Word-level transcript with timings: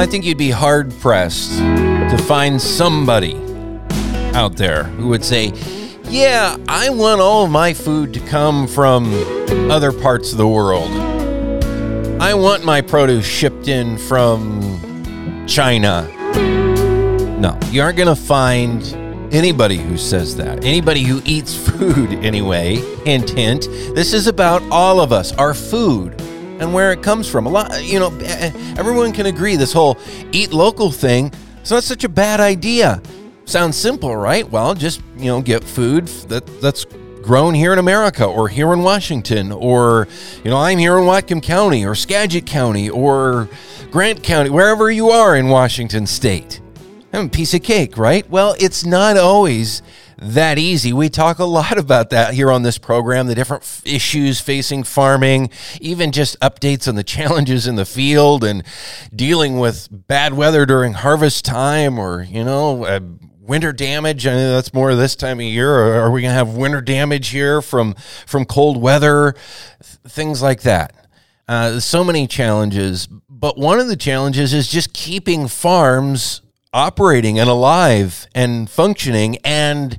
I 0.00 0.06
think 0.06 0.24
you'd 0.24 0.38
be 0.38 0.50
hard 0.50 0.98
pressed 1.00 1.58
to 1.58 2.16
find 2.26 2.58
somebody 2.58 3.34
out 4.32 4.56
there 4.56 4.84
who 4.84 5.08
would 5.08 5.22
say, 5.22 5.52
Yeah, 6.04 6.56
I 6.66 6.88
want 6.88 7.20
all 7.20 7.44
of 7.44 7.50
my 7.50 7.74
food 7.74 8.14
to 8.14 8.20
come 8.20 8.66
from 8.66 9.12
other 9.70 9.92
parts 9.92 10.32
of 10.32 10.38
the 10.38 10.48
world. 10.48 10.90
I 12.18 12.32
want 12.32 12.64
my 12.64 12.80
produce 12.80 13.26
shipped 13.26 13.68
in 13.68 13.98
from 13.98 15.44
China. 15.46 16.08
No, 17.38 17.58
you 17.70 17.82
aren't 17.82 17.98
going 17.98 18.08
to 18.08 18.16
find 18.16 18.82
anybody 19.34 19.76
who 19.76 19.98
says 19.98 20.34
that. 20.38 20.64
Anybody 20.64 21.02
who 21.02 21.20
eats 21.26 21.54
food, 21.68 22.12
anyway. 22.24 22.76
Hint, 23.04 23.28
hint. 23.28 23.64
This 23.94 24.14
is 24.14 24.28
about 24.28 24.62
all 24.70 24.98
of 24.98 25.12
us, 25.12 25.32
our 25.32 25.52
food 25.52 26.19
and 26.60 26.72
where 26.72 26.92
it 26.92 27.02
comes 27.02 27.28
from. 27.28 27.46
A 27.46 27.48
lot, 27.48 27.82
you 27.82 27.98
know, 27.98 28.16
everyone 28.78 29.12
can 29.12 29.26
agree 29.26 29.56
this 29.56 29.72
whole 29.72 29.98
eat 30.30 30.52
local 30.52 30.92
thing 30.92 31.32
is 31.62 31.70
not 31.70 31.82
such 31.82 32.04
a 32.04 32.08
bad 32.08 32.38
idea. 32.38 33.02
Sounds 33.46 33.76
simple, 33.76 34.14
right? 34.14 34.48
Well, 34.48 34.74
just, 34.74 35.02
you 35.16 35.24
know, 35.24 35.42
get 35.42 35.64
food 35.64 36.06
that 36.28 36.46
that's 36.60 36.84
grown 37.22 37.54
here 37.54 37.72
in 37.72 37.78
America 37.78 38.24
or 38.24 38.48
here 38.48 38.72
in 38.72 38.82
Washington 38.82 39.52
or, 39.52 40.06
you 40.44 40.50
know, 40.50 40.56
I'm 40.56 40.78
here 40.78 40.96
in 40.98 41.04
Whatcom 41.04 41.42
County 41.42 41.84
or 41.84 41.94
Skagit 41.94 42.46
County 42.46 42.88
or 42.88 43.48
Grant 43.90 44.22
County, 44.22 44.50
wherever 44.50 44.90
you 44.90 45.10
are 45.10 45.36
in 45.36 45.48
Washington 45.48 46.06
state. 46.06 46.60
I'm 47.12 47.26
a 47.26 47.28
piece 47.28 47.54
of 47.54 47.62
cake, 47.62 47.98
right? 47.98 48.28
Well, 48.30 48.54
it's 48.60 48.86
not 48.86 49.16
always 49.16 49.82
that 50.20 50.58
easy. 50.58 50.92
We 50.92 51.08
talk 51.08 51.38
a 51.38 51.44
lot 51.44 51.78
about 51.78 52.10
that 52.10 52.34
here 52.34 52.50
on 52.50 52.62
this 52.62 52.76
program, 52.78 53.26
the 53.26 53.34
different 53.34 53.62
f- 53.62 53.82
issues 53.86 54.40
facing 54.40 54.84
farming, 54.84 55.50
even 55.80 56.12
just 56.12 56.38
updates 56.40 56.86
on 56.86 56.94
the 56.94 57.02
challenges 57.10 57.66
in 57.66 57.76
the 57.76 57.86
field 57.86 58.44
and 58.44 58.62
dealing 59.14 59.58
with 59.58 59.88
bad 59.90 60.34
weather 60.34 60.66
during 60.66 60.92
harvest 60.92 61.44
time 61.44 61.98
or, 61.98 62.22
you 62.22 62.44
know, 62.44 62.84
uh, 62.84 63.00
winter 63.40 63.72
damage. 63.72 64.26
I 64.26 64.34
mean, 64.34 64.52
that's 64.52 64.74
more 64.74 64.94
this 64.94 65.16
time 65.16 65.40
of 65.40 65.46
year. 65.46 65.72
Are 65.74 66.10
we 66.10 66.20
going 66.20 66.30
to 66.30 66.34
have 66.34 66.54
winter 66.54 66.80
damage 66.82 67.28
here 67.28 67.62
from 67.62 67.94
from 68.26 68.44
cold 68.44 68.80
weather? 68.80 69.34
Things 70.06 70.42
like 70.42 70.62
that. 70.62 70.94
Uh, 71.48 71.80
so 71.80 72.04
many 72.04 72.28
challenges, 72.28 73.08
but 73.28 73.58
one 73.58 73.80
of 73.80 73.88
the 73.88 73.96
challenges 73.96 74.54
is 74.54 74.68
just 74.68 74.92
keeping 74.92 75.48
farms 75.48 76.42
operating 76.72 77.38
and 77.38 77.50
alive 77.50 78.28
and 78.34 78.70
functioning 78.70 79.36
and 79.44 79.98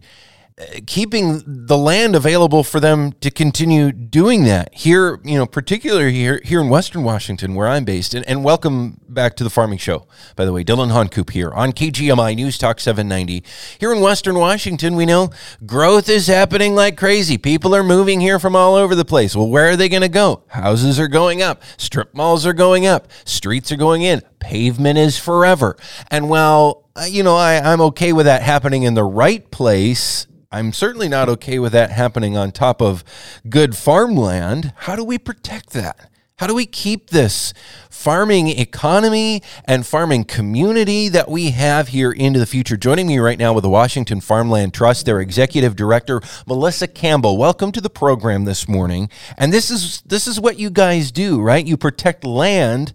keeping 0.85 1.41
the 1.45 1.77
land 1.77 2.15
available 2.15 2.63
for 2.63 2.79
them 2.79 3.11
to 3.13 3.31
continue 3.31 3.91
doing 3.91 4.43
that 4.43 4.73
here 4.73 5.19
you 5.23 5.37
know 5.37 5.45
particularly 5.45 6.13
here 6.13 6.41
here 6.43 6.61
in 6.61 6.69
western 6.69 7.03
washington 7.03 7.55
where 7.55 7.67
i'm 7.67 7.83
based. 7.83 8.13
And, 8.13 8.27
and 8.27 8.43
welcome 8.43 8.99
back 9.07 9.35
to 9.37 9.43
the 9.43 9.49
farming 9.49 9.77
show 9.77 10.07
by 10.35 10.45
the 10.45 10.53
way. 10.53 10.63
Dillon 10.63 10.89
honcoop 10.89 11.31
here 11.31 11.51
on 11.51 11.71
kgmi 11.71 12.35
news 12.35 12.57
talk 12.57 12.79
790 12.79 13.43
here 13.79 13.91
in 13.91 14.01
western 14.01 14.37
washington 14.37 14.95
we 14.95 15.05
know 15.05 15.29
growth 15.65 16.09
is 16.09 16.27
happening 16.27 16.75
like 16.75 16.97
crazy. 16.97 17.37
People 17.37 17.75
are 17.75 17.83
moving 17.83 18.21
here 18.21 18.39
from 18.39 18.55
all 18.55 18.75
over 18.75 18.95
the 18.95 19.05
place. 19.05 19.35
Well 19.35 19.49
where 19.49 19.69
are 19.69 19.75
they 19.75 19.89
going 19.89 20.01
to 20.01 20.09
go? 20.09 20.43
Houses 20.47 20.99
are 20.99 21.07
going 21.07 21.41
up. 21.41 21.63
Strip 21.77 22.13
malls 22.13 22.45
are 22.45 22.53
going 22.53 22.85
up. 22.85 23.07
Streets 23.25 23.71
are 23.71 23.77
going 23.77 24.01
in. 24.01 24.21
Pavement 24.39 24.97
is 24.97 25.17
forever. 25.17 25.77
And 26.09 26.29
while 26.29 26.89
uh, 26.95 27.05
you 27.09 27.23
know 27.23 27.35
I, 27.35 27.71
i'm 27.71 27.79
okay 27.81 28.11
with 28.11 28.25
that 28.25 28.41
happening 28.41 28.83
in 28.83 28.95
the 28.95 29.03
right 29.03 29.49
place 29.49 30.27
I'm 30.53 30.73
certainly 30.73 31.07
not 31.07 31.29
okay 31.29 31.59
with 31.59 31.71
that 31.71 31.91
happening 31.91 32.35
on 32.35 32.51
top 32.51 32.81
of 32.81 33.05
good 33.47 33.77
farmland. 33.77 34.73
How 34.79 34.97
do 34.97 35.03
we 35.03 35.17
protect 35.17 35.69
that? 35.69 36.09
How 36.39 36.47
do 36.47 36.53
we 36.53 36.65
keep 36.65 37.11
this 37.11 37.53
farming 37.89 38.49
economy 38.49 39.43
and 39.63 39.85
farming 39.85 40.25
community 40.25 41.07
that 41.07 41.29
we 41.29 41.51
have 41.51 41.89
here 41.89 42.11
into 42.11 42.37
the 42.37 42.45
future? 42.45 42.75
Joining 42.75 43.07
me 43.07 43.19
right 43.19 43.39
now 43.39 43.53
with 43.53 43.61
the 43.61 43.69
Washington 43.69 44.19
Farmland 44.19 44.73
Trust, 44.73 45.05
their 45.05 45.21
executive 45.21 45.77
director, 45.77 46.19
Melissa 46.45 46.87
Campbell. 46.87 47.37
Welcome 47.37 47.71
to 47.71 47.79
the 47.79 47.91
program 47.91 48.43
this 48.43 48.67
morning. 48.67 49.09
And 49.37 49.53
this 49.53 49.71
is 49.71 50.01
this 50.01 50.27
is 50.27 50.37
what 50.37 50.59
you 50.59 50.69
guys 50.69 51.13
do, 51.13 51.39
right? 51.39 51.65
You 51.65 51.77
protect 51.77 52.25
land 52.25 52.91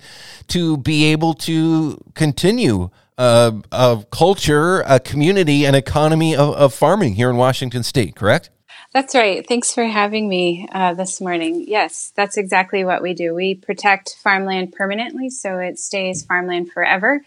to 0.48 0.76
be 0.76 1.06
able 1.06 1.32
to 1.34 2.02
continue 2.14 2.90
uh, 3.18 3.52
of 3.72 4.10
culture, 4.10 4.80
a 4.82 5.00
community, 5.00 5.64
and 5.64 5.74
economy 5.74 6.34
of, 6.34 6.54
of 6.54 6.74
farming 6.74 7.14
here 7.14 7.30
in 7.30 7.36
Washington 7.36 7.82
State, 7.82 8.14
correct? 8.16 8.50
That's 8.92 9.14
right. 9.14 9.46
Thanks 9.46 9.74
for 9.74 9.84
having 9.84 10.28
me 10.28 10.68
uh, 10.72 10.94
this 10.94 11.20
morning. 11.20 11.64
Yes, 11.68 12.12
that's 12.16 12.36
exactly 12.36 12.84
what 12.84 13.02
we 13.02 13.14
do. 13.14 13.34
We 13.34 13.54
protect 13.54 14.16
farmland 14.22 14.72
permanently 14.72 15.28
so 15.28 15.58
it 15.58 15.78
stays 15.78 16.24
farmland 16.24 16.72
forever. 16.72 17.22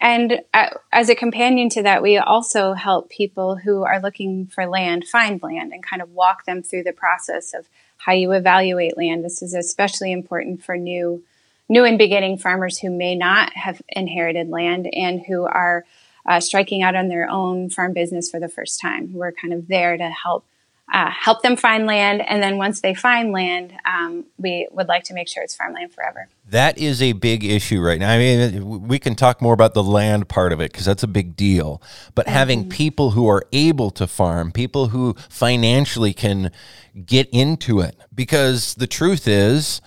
And 0.00 0.40
uh, 0.52 0.70
as 0.92 1.08
a 1.08 1.14
companion 1.14 1.68
to 1.70 1.82
that, 1.84 2.02
we 2.02 2.18
also 2.18 2.72
help 2.72 3.10
people 3.10 3.56
who 3.56 3.84
are 3.84 4.00
looking 4.00 4.46
for 4.46 4.66
land 4.66 5.06
find 5.06 5.42
land 5.42 5.72
and 5.72 5.82
kind 5.82 6.02
of 6.02 6.10
walk 6.10 6.46
them 6.46 6.62
through 6.62 6.82
the 6.82 6.92
process 6.92 7.54
of 7.54 7.68
how 7.98 8.12
you 8.12 8.32
evaluate 8.32 8.98
land. 8.98 9.24
This 9.24 9.40
is 9.40 9.54
especially 9.54 10.12
important 10.12 10.62
for 10.64 10.76
new 10.76 11.22
new 11.68 11.84
and 11.84 11.98
beginning 11.98 12.38
farmers 12.38 12.78
who 12.78 12.90
may 12.90 13.14
not 13.14 13.52
have 13.54 13.80
inherited 13.88 14.48
land 14.48 14.88
and 14.92 15.22
who 15.26 15.44
are 15.44 15.84
uh, 16.26 16.40
striking 16.40 16.82
out 16.82 16.94
on 16.94 17.08
their 17.08 17.28
own 17.28 17.70
farm 17.70 17.92
business 17.92 18.30
for 18.30 18.40
the 18.40 18.48
first 18.48 18.80
time. 18.80 19.12
We're 19.12 19.32
kind 19.32 19.52
of 19.52 19.68
there 19.68 19.96
to 19.96 20.08
help 20.10 20.44
uh, 20.92 21.10
help 21.10 21.42
them 21.42 21.56
find 21.56 21.86
land, 21.86 22.20
and 22.28 22.42
then 22.42 22.58
once 22.58 22.82
they 22.82 22.92
find 22.92 23.32
land, 23.32 23.72
um, 23.86 24.26
we 24.36 24.68
would 24.70 24.86
like 24.86 25.02
to 25.02 25.14
make 25.14 25.26
sure 25.28 25.42
it's 25.42 25.56
farmland 25.56 25.92
forever. 25.94 26.28
That 26.50 26.76
is 26.76 27.00
a 27.00 27.12
big 27.12 27.42
issue 27.42 27.80
right 27.80 27.98
now. 27.98 28.12
I 28.12 28.18
mean, 28.18 28.86
we 28.86 28.98
can 28.98 29.14
talk 29.14 29.40
more 29.40 29.54
about 29.54 29.72
the 29.72 29.82
land 29.82 30.28
part 30.28 30.52
of 30.52 30.60
it 30.60 30.72
because 30.72 30.84
that's 30.84 31.02
a 31.02 31.08
big 31.08 31.36
deal. 31.36 31.80
But 32.14 32.26
mm-hmm. 32.26 32.34
having 32.34 32.68
people 32.68 33.12
who 33.12 33.26
are 33.28 33.44
able 33.50 33.90
to 33.92 34.06
farm, 34.06 34.52
people 34.52 34.88
who 34.88 35.14
financially 35.30 36.12
can 36.12 36.52
get 37.06 37.30
into 37.32 37.80
it, 37.80 37.96
because 38.14 38.74
the 38.74 38.86
truth 38.86 39.26
is 39.26 39.80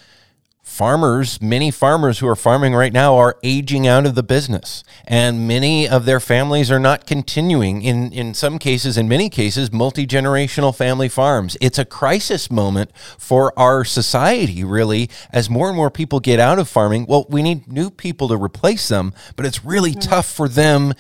farmers, 0.78 1.42
many 1.42 1.72
farmers 1.72 2.20
who 2.20 2.28
are 2.28 2.36
farming 2.36 2.76
right 2.76 2.94
now 2.94 3.16
are 3.16 3.40
aging 3.42 3.88
out 3.88 4.06
of 4.06 4.14
the 4.14 4.22
business 4.22 4.84
and 5.08 5.48
many 5.48 5.90
of 5.90 6.06
their 6.06 6.20
families 6.20 6.70
are 6.70 6.80
not 6.80 7.08
continuing 7.08 7.82
in 7.82 8.14
in 8.14 8.32
some 8.36 8.60
cases 8.60 8.96
in 8.96 9.10
many 9.10 9.28
cases 9.28 9.74
multi-generational 9.74 10.76
family 10.76 11.10
farms. 11.10 11.58
It's 11.60 11.80
a 11.80 11.84
crisis 11.84 12.52
moment 12.52 12.92
for 13.18 13.58
our 13.58 13.84
society 13.84 14.64
really 14.64 15.10
as 15.32 15.50
more 15.50 15.68
and 15.68 15.76
more 15.76 15.90
people 15.90 16.20
get 16.20 16.40
out 16.40 16.60
of 16.60 16.70
farming. 16.70 17.08
Well, 17.08 17.26
we 17.28 17.42
need 17.42 17.68
new 17.68 17.90
people 17.90 18.28
to 18.28 18.38
replace 18.38 18.88
them, 18.88 19.16
but 19.36 19.48
it's 19.48 19.66
really 19.66 19.94
mm-hmm. 19.94 20.12
tough 20.12 20.32
for 20.32 20.48
them 20.48 20.94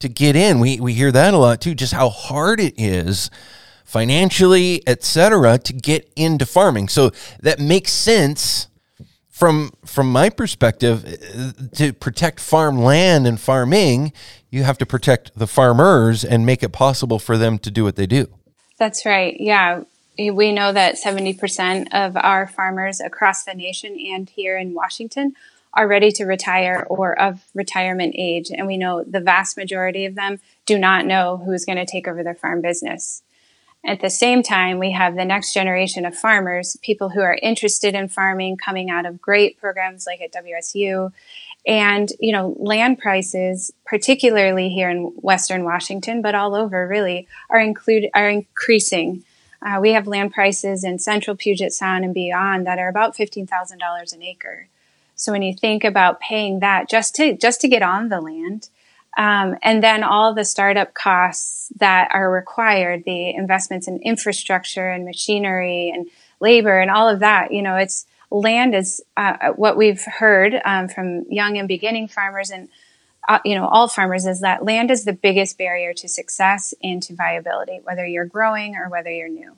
to 0.00 0.10
get 0.10 0.36
in. 0.36 0.60
We 0.60 0.78
we 0.78 0.92
hear 0.92 1.10
that 1.10 1.32
a 1.32 1.38
lot 1.38 1.62
too 1.62 1.74
just 1.74 1.94
how 1.94 2.10
hard 2.10 2.60
it 2.60 2.74
is 2.76 3.30
financially, 3.86 4.82
etc., 4.86 5.58
to 5.58 5.72
get 5.72 6.12
into 6.16 6.44
farming. 6.44 6.88
So 6.88 7.12
that 7.40 7.58
makes 7.58 7.92
sense 7.92 8.68
from 9.42 9.72
from 9.84 10.12
my 10.12 10.30
perspective, 10.30 11.04
uh, 11.04 11.66
to 11.74 11.92
protect 11.92 12.38
farmland 12.38 13.26
and 13.26 13.40
farming, 13.40 14.12
you 14.50 14.62
have 14.62 14.78
to 14.78 14.86
protect 14.86 15.36
the 15.36 15.48
farmers 15.48 16.24
and 16.24 16.46
make 16.46 16.62
it 16.62 16.68
possible 16.68 17.18
for 17.18 17.36
them 17.36 17.58
to 17.58 17.68
do 17.68 17.82
what 17.82 17.96
they 17.96 18.06
do. 18.06 18.28
That's 18.78 19.04
right. 19.04 19.36
Yeah. 19.40 19.82
We 20.16 20.52
know 20.52 20.72
that 20.72 20.94
70% 20.94 21.88
of 21.92 22.16
our 22.16 22.46
farmers 22.46 23.00
across 23.00 23.42
the 23.42 23.54
nation 23.54 23.98
and 24.14 24.30
here 24.30 24.56
in 24.56 24.74
Washington 24.74 25.34
are 25.74 25.88
ready 25.88 26.12
to 26.12 26.24
retire 26.24 26.86
or 26.88 27.18
of 27.18 27.44
retirement 27.52 28.14
age. 28.16 28.52
And 28.56 28.68
we 28.68 28.76
know 28.76 29.02
the 29.02 29.20
vast 29.20 29.56
majority 29.56 30.04
of 30.04 30.14
them 30.14 30.38
do 30.66 30.78
not 30.78 31.04
know 31.04 31.42
who's 31.44 31.64
going 31.64 31.78
to 31.78 31.86
take 31.86 32.06
over 32.06 32.22
their 32.22 32.36
farm 32.36 32.60
business. 32.60 33.24
At 33.84 34.00
the 34.00 34.10
same 34.10 34.44
time, 34.44 34.78
we 34.78 34.92
have 34.92 35.16
the 35.16 35.24
next 35.24 35.52
generation 35.52 36.04
of 36.04 36.16
farmers, 36.16 36.76
people 36.82 37.08
who 37.08 37.20
are 37.20 37.38
interested 37.42 37.94
in 37.94 38.08
farming 38.08 38.56
coming 38.56 38.90
out 38.90 39.06
of 39.06 39.20
great 39.20 39.58
programs 39.58 40.06
like 40.06 40.20
at 40.20 40.32
WSU. 40.32 41.12
And, 41.66 42.08
you 42.20 42.32
know, 42.32 42.56
land 42.58 42.98
prices, 42.98 43.72
particularly 43.84 44.68
here 44.68 44.88
in 44.88 45.12
Western 45.16 45.64
Washington, 45.64 46.22
but 46.22 46.34
all 46.34 46.54
over 46.54 46.86
really, 46.86 47.26
are 47.50 47.60
include, 47.60 48.08
are 48.14 48.28
increasing. 48.28 49.24
Uh, 49.60 49.78
we 49.80 49.92
have 49.92 50.06
land 50.06 50.32
prices 50.32 50.84
in 50.84 50.98
central 50.98 51.36
Puget 51.36 51.72
Sound 51.72 52.04
and 52.04 52.14
beyond 52.14 52.66
that 52.66 52.78
are 52.78 52.88
about 52.88 53.16
$15,000 53.16 54.12
an 54.12 54.22
acre. 54.22 54.68
So 55.14 55.30
when 55.30 55.42
you 55.42 55.54
think 55.54 55.84
about 55.84 56.20
paying 56.20 56.60
that 56.60 56.88
just 56.88 57.14
to, 57.16 57.36
just 57.36 57.60
to 57.60 57.68
get 57.68 57.82
on 57.82 58.08
the 58.08 58.20
land, 58.20 58.68
um, 59.16 59.56
and 59.62 59.82
then 59.82 60.02
all 60.02 60.34
the 60.34 60.44
startup 60.44 60.94
costs 60.94 61.70
that 61.76 62.08
are 62.12 62.30
required, 62.30 63.04
the 63.04 63.30
investments 63.30 63.86
in 63.86 63.98
infrastructure 63.98 64.88
and 64.88 65.04
machinery 65.04 65.90
and 65.94 66.08
labor 66.40 66.78
and 66.78 66.90
all 66.90 67.08
of 67.08 67.20
that. 67.20 67.52
You 67.52 67.62
know, 67.62 67.76
it's 67.76 68.06
land 68.30 68.74
is 68.74 69.02
uh, 69.16 69.50
what 69.50 69.76
we've 69.76 70.02
heard 70.02 70.60
um, 70.64 70.88
from 70.88 71.26
young 71.30 71.58
and 71.58 71.68
beginning 71.68 72.08
farmers 72.08 72.50
and 72.50 72.68
uh, 73.28 73.38
you 73.44 73.54
know 73.54 73.68
all 73.68 73.86
farmers 73.86 74.26
is 74.26 74.40
that 74.40 74.64
land 74.64 74.90
is 74.90 75.04
the 75.04 75.12
biggest 75.12 75.56
barrier 75.56 75.92
to 75.92 76.08
success 76.08 76.74
and 76.82 77.02
to 77.02 77.14
viability, 77.14 77.80
whether 77.84 78.06
you're 78.06 78.24
growing 78.24 78.74
or 78.74 78.88
whether 78.88 79.10
you're 79.10 79.28
new. 79.28 79.54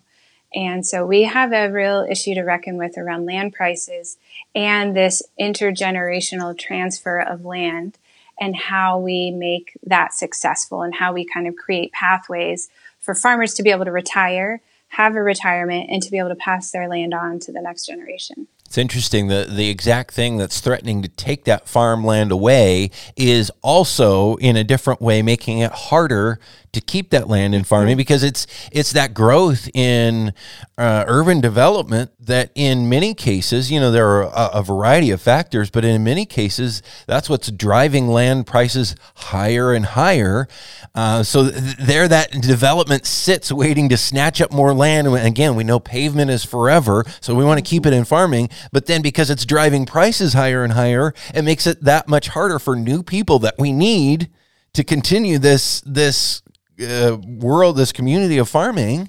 And 0.54 0.86
so 0.86 1.04
we 1.04 1.22
have 1.22 1.52
a 1.52 1.70
real 1.70 2.06
issue 2.08 2.34
to 2.34 2.42
reckon 2.42 2.76
with 2.76 2.96
around 2.96 3.26
land 3.26 3.54
prices 3.54 4.18
and 4.54 4.94
this 4.94 5.22
intergenerational 5.40 6.56
transfer 6.56 7.18
of 7.18 7.44
land 7.44 7.98
and 8.40 8.56
how 8.56 8.98
we 8.98 9.30
make 9.30 9.76
that 9.84 10.12
successful 10.12 10.82
and 10.82 10.94
how 10.94 11.12
we 11.12 11.24
kind 11.24 11.46
of 11.46 11.56
create 11.56 11.92
pathways 11.92 12.68
for 13.00 13.14
farmers 13.14 13.54
to 13.54 13.62
be 13.62 13.70
able 13.70 13.84
to 13.84 13.92
retire, 13.92 14.60
have 14.88 15.14
a 15.14 15.22
retirement, 15.22 15.88
and 15.90 16.02
to 16.02 16.10
be 16.10 16.18
able 16.18 16.30
to 16.30 16.34
pass 16.34 16.70
their 16.70 16.88
land 16.88 17.14
on 17.14 17.38
to 17.40 17.52
the 17.52 17.60
next 17.60 17.86
generation. 17.86 18.46
It's 18.74 18.78
interesting 18.78 19.28
that 19.28 19.50
the 19.50 19.70
exact 19.70 20.14
thing 20.14 20.36
that's 20.36 20.58
threatening 20.58 21.00
to 21.02 21.08
take 21.08 21.44
that 21.44 21.68
farmland 21.68 22.32
away 22.32 22.90
is 23.14 23.52
also 23.62 24.34
in 24.38 24.56
a 24.56 24.64
different 24.64 25.00
way 25.00 25.22
making 25.22 25.60
it 25.60 25.70
harder 25.70 26.40
to 26.74 26.80
keep 26.80 27.10
that 27.10 27.28
land 27.28 27.54
in 27.54 27.64
farming 27.64 27.96
because 27.96 28.22
it's 28.22 28.46
it's 28.70 28.92
that 28.92 29.14
growth 29.14 29.68
in 29.74 30.34
uh, 30.76 31.04
urban 31.06 31.40
development 31.40 32.10
that 32.20 32.50
in 32.54 32.88
many 32.88 33.14
cases 33.14 33.70
you 33.70 33.80
know 33.80 33.90
there 33.90 34.08
are 34.08 34.22
a, 34.22 34.58
a, 34.58 34.62
variety 34.62 35.10
of 35.10 35.20
factors 35.20 35.70
but 35.70 35.84
in 35.84 36.02
many 36.04 36.26
cases 36.26 36.82
that's 37.06 37.30
what's 37.30 37.50
driving 37.50 38.08
land 38.08 38.46
prices 38.46 38.96
higher 39.14 39.72
and 39.72 39.86
higher. 39.86 40.48
Uh, 40.94 41.22
so 41.22 41.50
th- 41.50 41.76
there 41.76 42.08
that 42.08 42.30
development 42.32 43.06
sits 43.06 43.52
waiting 43.52 43.88
to 43.88 43.96
snatch 43.96 44.40
up 44.40 44.52
more 44.52 44.74
land. 44.74 45.06
And 45.06 45.16
again 45.16 45.54
we 45.54 45.64
know 45.64 45.78
pavement 45.78 46.30
is 46.30 46.44
forever 46.44 47.04
so 47.20 47.34
we 47.34 47.44
want 47.44 47.64
to 47.64 47.68
keep 47.68 47.86
it 47.86 47.92
in 47.92 48.04
farming 48.04 48.50
but 48.72 48.86
then 48.86 49.02
because 49.02 49.30
it's 49.30 49.44
driving 49.44 49.86
prices 49.86 50.32
higher 50.32 50.64
and 50.64 50.72
higher 50.72 51.14
it 51.34 51.42
makes 51.42 51.66
it 51.66 51.82
that 51.82 52.08
much 52.08 52.28
harder 52.28 52.58
for 52.58 52.76
new 52.76 53.02
people 53.02 53.38
that 53.38 53.54
we 53.58 53.72
need 53.72 54.28
to 54.74 54.84
continue 54.84 55.38
this 55.38 55.80
this 55.82 56.42
uh, 56.80 57.16
world, 57.24 57.76
this 57.76 57.92
community 57.92 58.36
of 58.38 58.48
farming, 58.48 59.08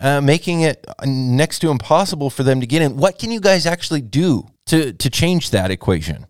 uh, 0.00 0.20
making 0.20 0.60
it 0.60 0.84
next 1.04 1.60
to 1.60 1.70
impossible 1.70 2.30
for 2.30 2.42
them 2.42 2.60
to 2.60 2.66
get 2.66 2.82
in. 2.82 2.96
What 2.96 3.18
can 3.18 3.30
you 3.30 3.40
guys 3.40 3.66
actually 3.66 4.02
do 4.02 4.48
to 4.66 4.92
to 4.92 5.10
change 5.10 5.50
that 5.50 5.70
equation? 5.70 6.26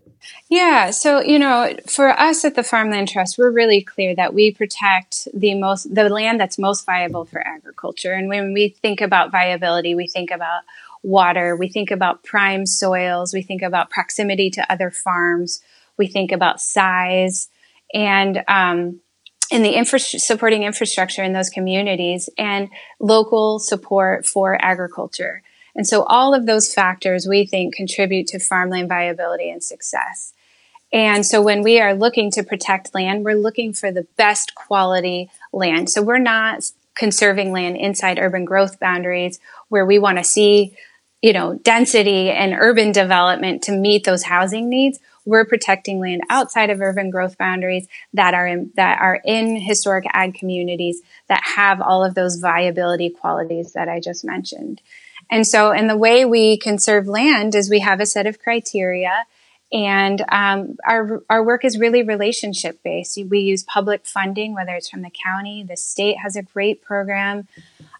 Yeah, 0.48 0.90
so 0.90 1.20
you 1.20 1.38
know, 1.38 1.74
for 1.86 2.10
us 2.10 2.44
at 2.44 2.54
the 2.54 2.62
Farmland 2.62 3.08
Trust, 3.08 3.38
we're 3.38 3.50
really 3.50 3.82
clear 3.82 4.14
that 4.14 4.34
we 4.34 4.52
protect 4.52 5.26
the 5.34 5.54
most 5.54 5.92
the 5.92 6.08
land 6.08 6.38
that's 6.38 6.58
most 6.58 6.86
viable 6.86 7.24
for 7.24 7.44
agriculture. 7.46 8.12
And 8.12 8.28
when 8.28 8.52
we 8.52 8.68
think 8.68 9.00
about 9.00 9.32
viability, 9.32 9.94
we 9.94 10.06
think 10.06 10.30
about 10.30 10.62
water, 11.02 11.56
we 11.56 11.68
think 11.68 11.90
about 11.90 12.22
prime 12.22 12.66
soils, 12.66 13.34
we 13.34 13.42
think 13.42 13.62
about 13.62 13.90
proximity 13.90 14.50
to 14.50 14.72
other 14.72 14.90
farms, 14.90 15.60
we 15.98 16.06
think 16.06 16.32
about 16.32 16.60
size, 16.60 17.48
and 17.92 18.42
um, 18.48 19.00
the 19.50 19.76
infra- 19.76 19.98
supporting 19.98 20.62
infrastructure 20.62 21.22
in 21.22 21.32
those 21.32 21.50
communities 21.50 22.30
and 22.38 22.70
local 23.00 23.58
support 23.58 24.24
for 24.26 24.56
agriculture. 24.64 25.42
And 25.74 25.86
so 25.86 26.02
all 26.04 26.34
of 26.34 26.46
those 26.46 26.72
factors 26.72 27.26
we 27.26 27.46
think 27.46 27.74
contribute 27.74 28.26
to 28.28 28.38
farmland 28.38 28.88
viability 28.88 29.50
and 29.50 29.62
success. 29.62 30.32
And 30.92 31.24
so 31.24 31.40
when 31.40 31.62
we 31.62 31.80
are 31.80 31.94
looking 31.94 32.30
to 32.32 32.42
protect 32.42 32.94
land, 32.94 33.24
we're 33.24 33.34
looking 33.34 33.72
for 33.72 33.90
the 33.90 34.06
best 34.16 34.54
quality 34.54 35.30
land. 35.52 35.90
So 35.90 36.02
we're 36.02 36.18
not 36.18 36.70
conserving 36.94 37.52
land 37.52 37.78
inside 37.78 38.18
urban 38.18 38.44
growth 38.44 38.78
boundaries 38.78 39.40
where 39.68 39.86
we 39.86 39.98
want 39.98 40.18
to 40.18 40.24
see, 40.24 40.76
you 41.22 41.32
know, 41.32 41.54
density 41.54 42.30
and 42.30 42.52
urban 42.52 42.92
development 42.92 43.62
to 43.62 43.72
meet 43.72 44.04
those 44.04 44.24
housing 44.24 44.68
needs 44.68 44.98
we're 45.24 45.44
protecting 45.44 46.00
land 46.00 46.22
outside 46.30 46.70
of 46.70 46.80
urban 46.80 47.10
growth 47.10 47.38
boundaries 47.38 47.86
that 48.12 48.34
are 48.34 48.46
in, 48.46 48.72
that 48.76 49.00
are 49.00 49.20
in 49.24 49.56
historic 49.56 50.04
ag 50.12 50.34
communities 50.34 51.00
that 51.28 51.42
have 51.44 51.80
all 51.80 52.04
of 52.04 52.14
those 52.14 52.36
viability 52.36 53.10
qualities 53.10 53.72
that 53.72 53.88
I 53.88 54.00
just 54.00 54.24
mentioned. 54.24 54.80
And 55.30 55.46
so, 55.46 55.70
and 55.70 55.88
the 55.88 55.96
way 55.96 56.24
we 56.24 56.58
conserve 56.58 57.06
land 57.06 57.54
is 57.54 57.70
we 57.70 57.80
have 57.80 58.00
a 58.00 58.06
set 58.06 58.26
of 58.26 58.38
criteria 58.38 59.24
and 59.72 60.22
um, 60.28 60.76
our, 60.86 61.22
our 61.30 61.42
work 61.42 61.64
is 61.64 61.78
really 61.78 62.02
relationship 62.02 62.82
based. 62.82 63.18
We 63.30 63.40
use 63.40 63.62
public 63.62 64.04
funding, 64.04 64.52
whether 64.52 64.74
it's 64.74 64.90
from 64.90 65.00
the 65.00 65.10
county, 65.10 65.64
the 65.66 65.78
state 65.78 66.18
has 66.22 66.36
a 66.36 66.42
great 66.42 66.82
program 66.82 67.48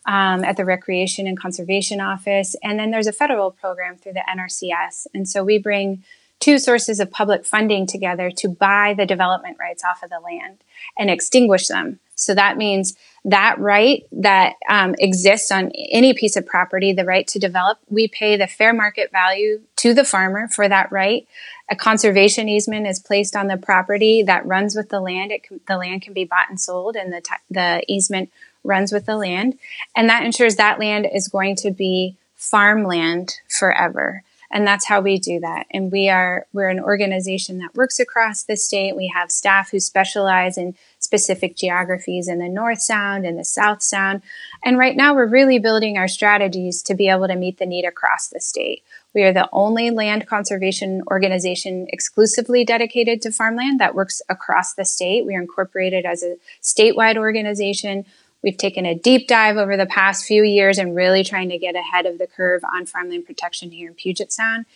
um, 0.06 0.44
at 0.44 0.56
the 0.56 0.64
Recreation 0.64 1.26
and 1.26 1.38
Conservation 1.38 2.00
Office, 2.00 2.56
and 2.62 2.78
then 2.78 2.90
there's 2.90 3.06
a 3.06 3.12
federal 3.12 3.50
program 3.50 3.96
through 3.96 4.14
the 4.14 4.24
NRCS. 4.28 5.06
And 5.14 5.28
so 5.28 5.44
we 5.44 5.58
bring 5.58 6.02
two 6.40 6.58
sources 6.58 6.98
of 6.98 7.10
public 7.10 7.44
funding 7.44 7.86
together 7.86 8.28
to 8.28 8.48
buy 8.48 8.94
the 8.96 9.06
development 9.06 9.56
rights 9.60 9.84
off 9.84 10.02
of 10.02 10.10
the 10.10 10.18
land 10.18 10.58
and 10.98 11.08
extinguish 11.08 11.68
them. 11.68 12.00
So 12.16 12.34
that 12.34 12.56
means 12.56 12.96
that 13.24 13.58
right 13.58 14.04
that 14.12 14.54
um, 14.68 14.96
exists 14.98 15.52
on 15.52 15.70
any 15.90 16.14
piece 16.14 16.36
of 16.36 16.44
property, 16.44 16.92
the 16.92 17.04
right 17.04 17.26
to 17.28 17.38
develop, 17.38 17.78
we 17.88 18.08
pay 18.08 18.36
the 18.36 18.48
fair 18.48 18.72
market 18.72 19.12
value 19.12 19.62
to 19.76 19.94
the 19.94 20.04
farmer 20.04 20.48
for 20.48 20.68
that 20.68 20.90
right. 20.90 21.26
A 21.70 21.76
conservation 21.76 22.48
easement 22.48 22.86
is 22.86 22.98
placed 22.98 23.36
on 23.36 23.46
the 23.46 23.56
property 23.56 24.24
that 24.24 24.44
runs 24.44 24.74
with 24.74 24.88
the 24.88 25.00
land. 25.00 25.32
Can, 25.44 25.60
the 25.68 25.76
land 25.76 26.02
can 26.02 26.12
be 26.12 26.24
bought 26.24 26.50
and 26.50 26.60
sold, 26.60 26.96
and 26.96 27.12
the, 27.12 27.20
t- 27.20 27.34
the 27.50 27.84
easement 27.86 28.30
runs 28.64 28.92
with 28.92 29.06
the 29.06 29.16
land. 29.16 29.58
And 29.96 30.08
that 30.08 30.24
ensures 30.24 30.56
that 30.56 30.78
land 30.78 31.06
is 31.12 31.28
going 31.28 31.56
to 31.56 31.70
be 31.70 32.16
farmland 32.36 33.34
forever. 33.48 34.22
And 34.52 34.66
that's 34.66 34.84
how 34.84 35.00
we 35.00 35.18
do 35.18 35.40
that. 35.40 35.66
And 35.70 35.90
we 35.90 36.10
are 36.10 36.46
we're 36.52 36.68
an 36.68 36.78
organization 36.78 37.58
that 37.58 37.74
works 37.74 37.98
across 37.98 38.42
the 38.42 38.56
state. 38.56 38.94
We 38.94 39.06
have 39.06 39.32
staff 39.32 39.70
who 39.70 39.80
specialize 39.80 40.58
in 40.58 40.74
specific 40.98 41.56
geographies 41.56 42.28
in 42.28 42.38
the 42.38 42.50
north 42.50 42.82
sound 42.82 43.24
and 43.24 43.38
the 43.38 43.44
south 43.44 43.82
sound. 43.82 44.20
And 44.62 44.78
right 44.78 44.94
now 44.94 45.14
we're 45.14 45.26
really 45.26 45.58
building 45.58 45.96
our 45.96 46.06
strategies 46.06 46.82
to 46.82 46.94
be 46.94 47.08
able 47.08 47.28
to 47.28 47.34
meet 47.34 47.58
the 47.58 47.66
need 47.66 47.86
across 47.86 48.28
the 48.28 48.40
state. 48.40 48.82
We 49.14 49.22
are 49.22 49.32
the 49.32 49.48
only 49.52 49.90
land 49.90 50.26
conservation 50.26 51.02
organization 51.10 51.86
exclusively 51.90 52.64
dedicated 52.64 53.22
to 53.22 53.32
farmland 53.32 53.80
that 53.80 53.94
works 53.94 54.20
across 54.28 54.74
the 54.74 54.84
state. 54.84 55.26
We 55.26 55.34
are 55.34 55.40
incorporated 55.40 56.04
as 56.04 56.22
a 56.22 56.36
statewide 56.62 57.16
organization 57.16 58.04
We've 58.42 58.56
taken 58.56 58.86
a 58.86 58.94
deep 58.94 59.28
dive 59.28 59.56
over 59.56 59.76
the 59.76 59.86
past 59.86 60.24
few 60.24 60.42
years 60.42 60.78
and 60.78 60.96
really 60.96 61.22
trying 61.22 61.48
to 61.50 61.58
get 61.58 61.76
ahead 61.76 62.06
of 62.06 62.18
the 62.18 62.26
curve 62.26 62.62
on 62.64 62.86
farmland 62.86 63.26
protection 63.26 63.70
here 63.70 63.88
in 63.88 63.94
Puget 63.94 64.32
Sound. 64.32 64.66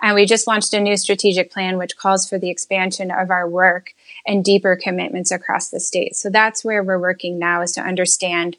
And 0.00 0.14
we 0.14 0.26
just 0.26 0.46
launched 0.46 0.74
a 0.74 0.80
new 0.80 0.96
strategic 0.96 1.50
plan, 1.50 1.78
which 1.78 1.96
calls 1.96 2.28
for 2.28 2.38
the 2.38 2.50
expansion 2.50 3.10
of 3.10 3.30
our 3.30 3.48
work 3.48 3.94
and 4.26 4.44
deeper 4.44 4.76
commitments 4.76 5.30
across 5.30 5.70
the 5.70 5.80
state. 5.80 6.16
So 6.16 6.28
that's 6.28 6.64
where 6.64 6.82
we're 6.82 7.00
working 7.00 7.38
now 7.38 7.62
is 7.62 7.72
to 7.72 7.80
understand 7.80 8.56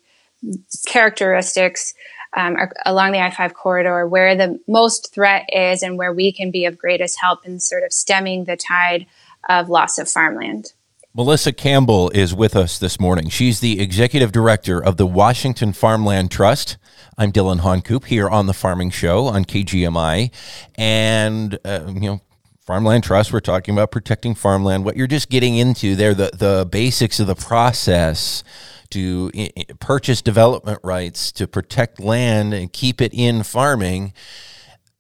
characteristics 0.87 1.93
um, 2.35 2.57
along 2.85 3.11
the 3.11 3.21
I-5 3.21 3.53
corridor, 3.53 4.07
where 4.07 4.35
the 4.35 4.59
most 4.67 5.13
threat 5.13 5.47
is 5.51 5.81
and 5.81 5.97
where 5.97 6.13
we 6.13 6.31
can 6.31 6.51
be 6.51 6.65
of 6.65 6.77
greatest 6.77 7.19
help 7.19 7.45
in 7.45 7.59
sort 7.59 7.83
of 7.83 7.93
stemming 7.93 8.43
the 8.43 8.57
tide 8.57 9.05
of 9.47 9.69
loss 9.69 9.97
of 9.97 10.09
farmland. 10.09 10.73
Melissa 11.17 11.51
Campbell 11.51 12.11
is 12.11 12.35
with 12.35 12.55
us 12.55 12.77
this 12.77 12.99
morning. 12.99 13.27
She's 13.29 13.59
the 13.59 13.79
executive 13.79 14.31
director 14.31 14.79
of 14.79 14.97
the 14.97 15.07
Washington 15.07 15.73
Farmland 15.73 16.29
Trust. 16.29 16.77
I'm 17.17 17.31
Dillon 17.31 17.57
Honcoop 17.57 18.05
here 18.05 18.29
on 18.29 18.45
the 18.45 18.53
Farming 18.53 18.91
Show 18.91 19.25
on 19.25 19.43
KGMI, 19.43 20.31
and 20.75 21.57
uh, 21.65 21.85
you 21.87 22.01
know. 22.01 22.21
Farmland 22.67 23.05
Trust, 23.05 23.31
we're 23.31 23.39
talking 23.39 23.73
about 23.73 23.91
protecting 23.91 24.35
farmland. 24.35 24.83
What 24.83 24.97
you're 24.97 25.07
just 25.07 25.29
getting 25.29 25.55
into 25.55 25.95
there, 25.95 26.13
the, 26.13 26.31
the 26.33 26.67
basics 26.69 27.17
of 27.21 27.25
the 27.25 27.33
process 27.33 28.43
to 28.89 29.31
purchase 29.79 30.21
development 30.21 30.81
rights, 30.83 31.31
to 31.31 31.47
protect 31.47 32.01
land 32.01 32.53
and 32.53 32.73
keep 32.73 32.99
it 32.99 33.13
in 33.13 33.43
farming 33.43 34.11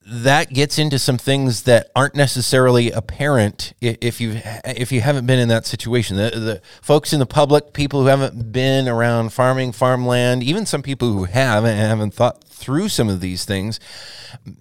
that 0.09 0.53
gets 0.53 0.79
into 0.79 0.97
some 0.97 1.17
things 1.17 1.63
that 1.63 1.91
aren't 1.93 2.15
necessarily 2.15 2.91
apparent 2.91 3.73
if 3.81 4.21
you 4.21 4.39
if 4.63 4.89
you 4.91 5.01
haven't 5.01 5.25
been 5.25 5.37
in 5.37 5.49
that 5.49 5.65
situation. 5.65 6.15
The, 6.15 6.29
the 6.29 6.61
folks 6.81 7.11
in 7.11 7.19
the 7.19 7.25
public, 7.25 7.73
people 7.73 8.01
who 8.01 8.07
haven't 8.07 8.53
been 8.53 8.87
around 8.87 9.33
farming, 9.33 9.73
farmland, 9.73 10.43
even 10.43 10.65
some 10.65 10.81
people 10.81 11.11
who 11.11 11.25
have 11.25 11.65
and 11.65 11.77
haven't 11.77 12.13
thought 12.13 12.45
through 12.45 12.87
some 12.87 13.09
of 13.09 13.19
these 13.19 13.43
things, 13.43 13.81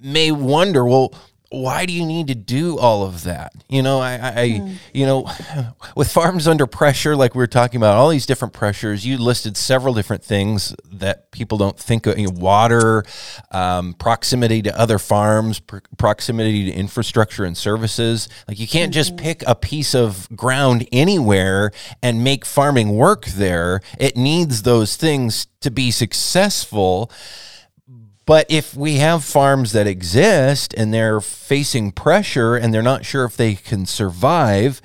may 0.00 0.32
wonder, 0.32 0.84
well, 0.84 1.14
why 1.50 1.86
do 1.86 1.92
you 1.92 2.04
need 2.04 2.26
to 2.26 2.34
do 2.34 2.78
all 2.78 3.04
of 3.04 3.22
that? 3.24 3.52
You 3.68 3.82
know, 3.82 4.00
I, 4.00 4.14
I 4.14 4.48
mm. 4.48 4.76
you 4.92 5.06
know, 5.06 5.30
with 5.96 6.10
farms 6.10 6.48
under 6.48 6.66
pressure, 6.66 7.14
like 7.14 7.34
we 7.34 7.38
were 7.38 7.46
talking 7.46 7.78
about, 7.78 7.96
all 7.96 8.08
these 8.08 8.26
different 8.26 8.52
pressures. 8.52 9.06
You 9.06 9.18
listed 9.18 9.56
several 9.56 9.94
different 9.94 10.24
things 10.24 10.74
that 10.92 11.30
people 11.30 11.56
don't 11.56 11.78
think 11.78 12.06
of: 12.06 12.18
you 12.18 12.26
know, 12.26 12.32
water, 12.36 13.04
um, 13.52 13.94
proximity 13.94 14.62
to 14.62 14.78
other 14.78 14.98
farms, 14.98 15.60
pr- 15.60 15.78
proximity 15.98 16.70
to 16.70 16.72
infrastructure 16.72 17.44
and 17.44 17.56
services. 17.56 18.28
Like 18.48 18.58
you 18.58 18.66
can't 18.66 18.90
mm-hmm. 18.90 18.98
just 18.98 19.16
pick 19.16 19.44
a 19.46 19.54
piece 19.54 19.94
of 19.94 20.28
ground 20.34 20.88
anywhere 20.90 21.70
and 22.02 22.24
make 22.24 22.44
farming 22.44 22.96
work 22.96 23.26
there. 23.26 23.80
It 23.98 24.16
needs 24.16 24.62
those 24.62 24.96
things 24.96 25.46
to 25.60 25.70
be 25.70 25.90
successful. 25.90 27.10
But 28.26 28.46
if 28.50 28.74
we 28.74 28.96
have 28.96 29.22
farms 29.22 29.70
that 29.72 29.86
exist 29.86 30.74
and 30.76 30.92
they're 30.92 31.20
facing 31.20 31.92
pressure 31.92 32.56
and 32.56 32.74
they're 32.74 32.82
not 32.82 33.04
sure 33.06 33.24
if 33.24 33.36
they 33.36 33.54
can 33.54 33.86
survive, 33.86 34.82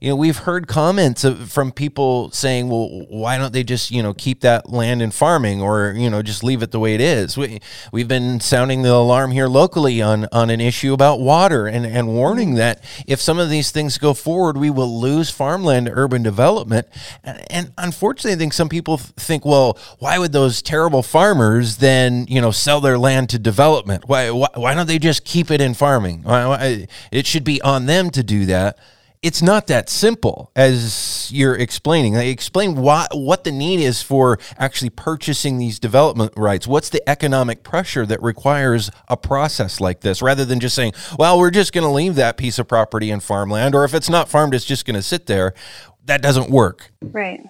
you 0.00 0.10
know, 0.10 0.16
we've 0.16 0.38
heard 0.38 0.68
comments 0.68 1.24
of, 1.24 1.50
from 1.50 1.72
people 1.72 2.30
saying, 2.30 2.68
well, 2.68 2.88
why 3.08 3.36
don't 3.36 3.52
they 3.52 3.64
just, 3.64 3.90
you 3.90 4.00
know, 4.00 4.14
keep 4.14 4.42
that 4.42 4.70
land 4.70 5.02
in 5.02 5.10
farming 5.10 5.60
or, 5.60 5.92
you 5.96 6.08
know, 6.08 6.22
just 6.22 6.44
leave 6.44 6.62
it 6.62 6.70
the 6.70 6.78
way 6.78 6.94
it 6.94 7.00
is? 7.00 7.36
We, 7.36 7.60
we've 7.90 8.06
been 8.06 8.38
sounding 8.38 8.82
the 8.82 8.92
alarm 8.92 9.32
here 9.32 9.48
locally 9.48 10.00
on, 10.00 10.28
on 10.30 10.50
an 10.50 10.60
issue 10.60 10.92
about 10.92 11.18
water 11.18 11.66
and, 11.66 11.84
and 11.84 12.06
warning 12.06 12.54
that 12.54 12.84
if 13.08 13.20
some 13.20 13.40
of 13.40 13.50
these 13.50 13.72
things 13.72 13.98
go 13.98 14.14
forward, 14.14 14.56
we 14.56 14.70
will 14.70 15.00
lose 15.00 15.30
farmland 15.30 15.86
to 15.86 15.92
urban 15.92 16.22
development. 16.22 16.86
And, 17.24 17.44
and 17.50 17.72
unfortunately, 17.76 18.34
I 18.34 18.36
think 18.36 18.52
some 18.52 18.68
people 18.68 18.98
think, 18.98 19.44
well, 19.44 19.76
why 19.98 20.16
would 20.20 20.32
those 20.32 20.62
terrible 20.62 21.02
farmers 21.02 21.78
then, 21.78 22.26
you 22.28 22.40
know, 22.40 22.52
sell 22.52 22.80
their 22.80 22.98
land 22.98 23.30
to 23.30 23.38
development? 23.38 24.04
Why, 24.06 24.30
why, 24.30 24.48
why 24.54 24.74
don't 24.74 24.86
they 24.86 25.00
just 25.00 25.24
keep 25.24 25.50
it 25.50 25.60
in 25.60 25.74
farming? 25.74 26.22
Why, 26.22 26.46
why, 26.46 26.86
it 27.10 27.26
should 27.26 27.42
be 27.42 27.60
on 27.62 27.86
them 27.86 28.10
to 28.10 28.22
do 28.22 28.46
that 28.46 28.78
it's 29.22 29.42
not 29.42 29.66
that 29.66 29.88
simple 29.88 30.50
as 30.54 31.30
you're 31.32 31.56
explaining. 31.56 32.14
They 32.14 32.30
explain 32.30 32.76
why, 32.76 33.06
what 33.12 33.44
the 33.44 33.52
need 33.52 33.80
is 33.80 34.02
for 34.02 34.38
actually 34.56 34.90
purchasing 34.90 35.58
these 35.58 35.78
development 35.78 36.32
rights. 36.36 36.66
What's 36.66 36.88
the 36.88 37.06
economic 37.08 37.62
pressure 37.62 38.06
that 38.06 38.22
requires 38.22 38.90
a 39.08 39.16
process 39.16 39.80
like 39.80 40.00
this, 40.00 40.22
rather 40.22 40.44
than 40.44 40.60
just 40.60 40.76
saying, 40.76 40.92
"Well, 41.18 41.38
we're 41.38 41.50
just 41.50 41.72
going 41.72 41.84
to 41.84 41.90
leave 41.90 42.14
that 42.14 42.36
piece 42.36 42.58
of 42.58 42.68
property 42.68 43.10
in 43.10 43.20
farmland, 43.20 43.74
or 43.74 43.84
if 43.84 43.94
it's 43.94 44.08
not 44.08 44.28
farmed, 44.28 44.54
it's 44.54 44.64
just 44.64 44.84
going 44.84 44.96
to 44.96 45.02
sit 45.02 45.26
there." 45.26 45.54
That 46.04 46.22
doesn't 46.22 46.50
work. 46.50 46.90
Right. 47.02 47.40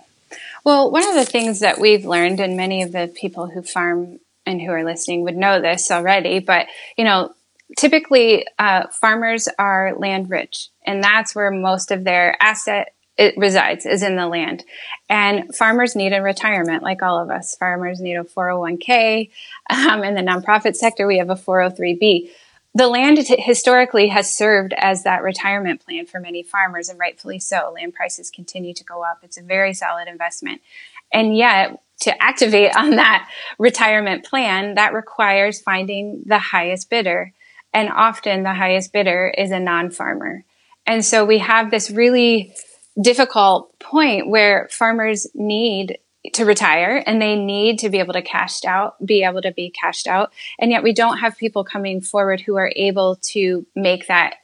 Well, 0.65 0.91
one 0.91 1.07
of 1.07 1.15
the 1.15 1.25
things 1.25 1.61
that 1.61 1.79
we've 1.79 2.05
learned, 2.05 2.41
and 2.41 2.57
many 2.57 2.83
of 2.83 2.93
the 2.93 3.13
people 3.15 3.47
who 3.47 3.63
farm 3.63 4.19
and 4.45 4.61
who 4.61 4.71
are 4.71 4.85
listening 4.85 5.23
would 5.23 5.37
know 5.37 5.61
this 5.61 5.91
already, 5.91 6.39
but 6.39 6.67
you 6.97 7.05
know, 7.05 7.33
typically 7.77 8.47
uh, 8.59 8.87
farmers 8.89 9.49
are 9.59 9.95
land 9.99 10.31
rich 10.31 10.69
and 10.87 11.03
that's 11.03 11.35
where 11.35 11.51
most 11.51 11.91
of 11.91 12.05
their 12.05 12.37
asset 12.43 12.95
it 13.17 13.35
resides 13.37 13.85
is 13.85 14.05
in 14.05 14.15
the 14.15 14.29
land. 14.29 14.65
And 15.09 15.53
farmers 15.53 15.97
need 15.97 16.13
a 16.13 16.23
retirement 16.23 16.85
like 16.85 17.03
all 17.03 17.21
of 17.21 17.31
us. 17.31 17.57
Farmers 17.57 18.01
need 18.01 18.15
a 18.15 18.23
401k 18.23 19.31
um, 19.71 20.05
in 20.05 20.15
the 20.15 20.21
nonprofit 20.21 20.77
sector. 20.77 21.05
We 21.05 21.19
have 21.19 21.29
a 21.29 21.35
403b 21.35 22.31
the 22.75 22.87
land 22.87 23.19
historically 23.27 24.09
has 24.09 24.33
served 24.33 24.73
as 24.77 25.03
that 25.03 25.23
retirement 25.23 25.85
plan 25.85 26.07
for 26.07 26.21
many 26.21 26.43
farmers 26.43 26.89
and 26.89 26.99
rightfully 26.99 27.39
so. 27.39 27.73
Land 27.75 27.95
prices 27.95 28.31
continue 28.31 28.75
to 28.75 28.85
go 28.85 29.03
up. 29.03 29.19
It's 29.23 29.39
a 29.39 29.43
very 29.43 29.75
solid 29.75 30.07
investment. 30.07 30.61
And 31.13 31.37
yet 31.37 31.83
to 32.03 32.23
activate 32.23 32.77
on 32.77 32.97
that 32.97 33.29
retirement 33.59 34.25
plan 34.25 34.75
that 34.75 34.93
requires 34.93 35.61
finding 35.61 36.23
the 36.27 36.39
highest 36.39 36.89
bidder 36.91 37.33
and 37.79 37.91
often 37.91 38.43
the 38.43 38.55
highest 38.55 38.93
bidder 38.93 39.33
is 39.39 39.53
a 39.53 39.61
non-farmer. 39.61 40.45
And 40.85 41.05
so 41.05 41.25
we 41.25 41.39
have 41.39 41.71
this 41.71 41.93
really 41.93 42.53
difficult 43.01 43.79
point 43.79 44.29
where 44.29 44.67
farmers 44.69 45.29
need 45.33 45.99
to 46.33 46.45
retire 46.45 47.01
and 47.07 47.23
they 47.23 47.37
need 47.37 47.79
to 47.79 47.89
be 47.89 48.01
able 48.01 48.15
to 48.15 48.23
cash 48.23 48.65
out, 48.65 48.97
be 49.07 49.23
able 49.23 49.43
to 49.43 49.53
be 49.53 49.71
cashed 49.71 50.09
out. 50.09 50.33
And 50.59 50.73
yet 50.73 50.83
we 50.83 50.93
don't 50.93 51.19
have 51.19 51.39
people 51.39 51.63
coming 51.63 52.01
forward 52.01 52.41
who 52.41 52.57
are 52.57 52.73
able 52.75 53.15
to 53.27 53.65
make 53.77 54.09
that, 54.09 54.39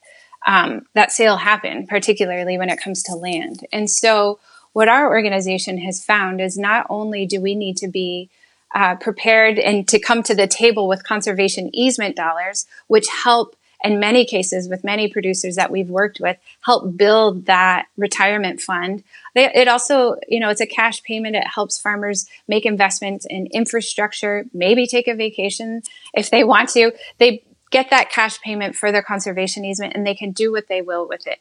um, 0.46 0.86
that 0.94 1.10
sale 1.10 1.36
happen, 1.36 1.88
particularly 1.88 2.56
when 2.56 2.70
it 2.70 2.80
comes 2.80 3.02
to 3.02 3.16
land. 3.16 3.66
And 3.72 3.90
so 3.90 4.38
what 4.74 4.86
our 4.86 5.08
organization 5.08 5.78
has 5.78 6.04
found 6.04 6.40
is 6.40 6.56
not 6.56 6.86
only 6.88 7.26
do 7.26 7.40
we 7.40 7.56
need 7.56 7.78
to 7.78 7.88
be 7.88 8.30
uh, 8.74 8.96
prepared 8.96 9.58
and 9.58 9.86
to 9.88 9.98
come 9.98 10.22
to 10.24 10.34
the 10.34 10.46
table 10.46 10.88
with 10.88 11.04
conservation 11.04 11.70
easement 11.72 12.16
dollars, 12.16 12.66
which 12.88 13.08
help 13.08 13.56
in 13.84 14.00
many 14.00 14.24
cases 14.24 14.68
with 14.68 14.82
many 14.82 15.08
producers 15.08 15.56
that 15.56 15.70
we've 15.70 15.90
worked 15.90 16.18
with 16.18 16.38
help 16.62 16.96
build 16.96 17.44
that 17.44 17.86
retirement 17.98 18.60
fund. 18.60 19.04
They, 19.34 19.44
it 19.54 19.68
also 19.68 20.16
you 20.26 20.40
know 20.40 20.48
it's 20.48 20.60
a 20.60 20.66
cash 20.66 21.02
payment. 21.02 21.36
It 21.36 21.46
helps 21.46 21.80
farmers 21.80 22.26
make 22.48 22.66
investments 22.66 23.26
in 23.28 23.46
infrastructure 23.52 24.44
maybe 24.52 24.86
take 24.86 25.06
a 25.06 25.14
vacation 25.14 25.82
if 26.12 26.30
they 26.30 26.44
want 26.44 26.70
to. 26.70 26.92
They 27.18 27.44
get 27.70 27.90
that 27.90 28.10
cash 28.10 28.40
payment 28.40 28.76
for 28.76 28.92
their 28.92 29.02
conservation 29.02 29.64
easement 29.64 29.94
and 29.94 30.06
they 30.06 30.14
can 30.14 30.30
do 30.30 30.52
what 30.52 30.68
they 30.68 30.80
will 30.80 31.08
with 31.08 31.26
it 31.26 31.38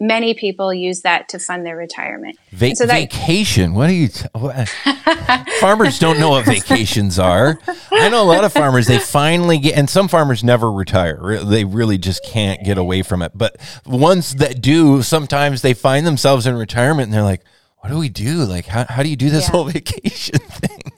many 0.00 0.34
people 0.34 0.72
use 0.72 1.02
that 1.02 1.28
to 1.30 1.38
fund 1.38 1.64
their 1.66 1.76
retirement. 1.76 2.38
Va- 2.52 2.74
so 2.74 2.86
that, 2.86 2.94
vacation? 2.94 3.74
What 3.74 3.90
are 3.90 3.92
you? 3.92 4.08
T- 4.08 4.26
what? 4.32 4.68
farmers 5.60 5.98
don't 5.98 6.18
know 6.18 6.30
what 6.30 6.44
vacations 6.44 7.18
are. 7.18 7.58
I 7.92 8.08
know 8.08 8.22
a 8.22 8.24
lot 8.24 8.44
of 8.44 8.52
farmers. 8.52 8.86
They 8.86 8.98
finally 8.98 9.58
get, 9.58 9.76
and 9.76 9.88
some 9.88 10.08
farmers 10.08 10.44
never 10.44 10.70
retire. 10.70 11.38
They 11.44 11.64
really 11.64 11.98
just 11.98 12.24
can't 12.24 12.64
get 12.64 12.78
away 12.78 13.02
from 13.02 13.22
it. 13.22 13.32
But 13.34 13.56
ones 13.86 14.36
that 14.36 14.60
do, 14.60 15.02
sometimes 15.02 15.62
they 15.62 15.74
find 15.74 16.06
themselves 16.06 16.46
in 16.46 16.54
retirement, 16.54 17.06
and 17.06 17.14
they're 17.14 17.22
like, 17.22 17.42
"What 17.78 17.90
do 17.90 17.98
we 17.98 18.08
do? 18.08 18.44
Like, 18.44 18.66
how 18.66 18.86
how 18.88 19.02
do 19.02 19.08
you 19.08 19.16
do 19.16 19.30
this 19.30 19.44
yeah. 19.44 19.50
whole 19.50 19.64
vacation 19.70 20.38
thing?" 20.38 20.92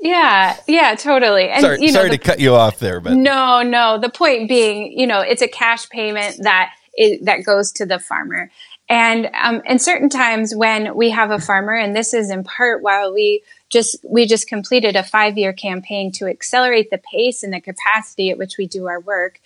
Yeah, 0.00 0.56
yeah, 0.68 0.94
totally. 0.94 1.48
And 1.48 1.60
sorry, 1.60 1.80
you 1.80 1.88
know, 1.88 1.92
sorry 1.92 2.10
the, 2.10 2.18
to 2.18 2.24
cut 2.24 2.38
you 2.38 2.54
off 2.54 2.78
there, 2.78 3.00
but 3.00 3.14
no, 3.14 3.62
no. 3.62 3.98
The 3.98 4.08
point 4.08 4.48
being, 4.48 4.92
you 4.96 5.06
know, 5.08 5.20
it's 5.20 5.42
a 5.42 5.48
cash 5.48 5.88
payment 5.88 6.36
that 6.42 6.72
it, 6.98 7.24
that 7.24 7.44
goes 7.44 7.70
to 7.72 7.86
the 7.86 7.98
farmer. 7.98 8.50
And 8.90 9.30
um, 9.34 9.62
and 9.66 9.80
certain 9.80 10.08
times 10.08 10.54
when 10.54 10.96
we 10.96 11.10
have 11.10 11.30
a 11.30 11.38
farmer, 11.38 11.74
and 11.74 11.94
this 11.94 12.12
is 12.12 12.30
in 12.30 12.42
part 12.42 12.82
while 12.82 13.12
we 13.12 13.42
just 13.70 13.96
we 14.02 14.26
just 14.26 14.48
completed 14.48 14.96
a 14.96 15.02
five 15.02 15.38
year 15.38 15.52
campaign 15.52 16.10
to 16.12 16.26
accelerate 16.26 16.90
the 16.90 16.98
pace 16.98 17.42
and 17.42 17.52
the 17.52 17.60
capacity 17.60 18.30
at 18.30 18.38
which 18.38 18.56
we 18.58 18.66
do 18.66 18.86
our 18.86 18.98
work, 18.98 19.40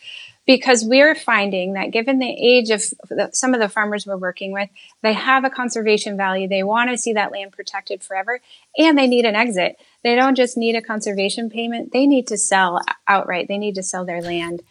because 0.47 0.85
we're 0.85 1.16
finding 1.16 1.73
that 1.73 1.90
given 1.90 2.21
the 2.21 2.30
age 2.30 2.71
of 2.71 2.82
the, 3.11 3.30
some 3.32 3.52
of 3.52 3.61
the 3.61 3.68
farmers 3.68 4.06
we're 4.06 4.16
working 4.16 4.52
with, 4.52 4.71
they 5.02 5.12
have 5.12 5.44
a 5.44 5.50
conservation 5.50 6.16
value. 6.16 6.47
They 6.47 6.62
want 6.62 6.90
to 6.90 6.97
see 6.97 7.14
that 7.14 7.32
land 7.32 7.52
protected 7.52 8.02
forever, 8.02 8.40
and 8.78 8.97
they 8.97 9.09
need 9.09 9.25
an 9.25 9.35
exit. 9.35 9.76
They 10.04 10.14
don't 10.14 10.37
just 10.37 10.56
need 10.56 10.76
a 10.76 10.82
conservation 10.82 11.50
payment; 11.50 11.92
they 11.92 12.06
need 12.06 12.28
to 12.28 12.38
sell 12.38 12.80
outright. 13.09 13.49
They 13.49 13.59
need 13.59 13.75
to 13.75 13.82
sell 13.82 14.04
their 14.04 14.23
land, 14.23 14.62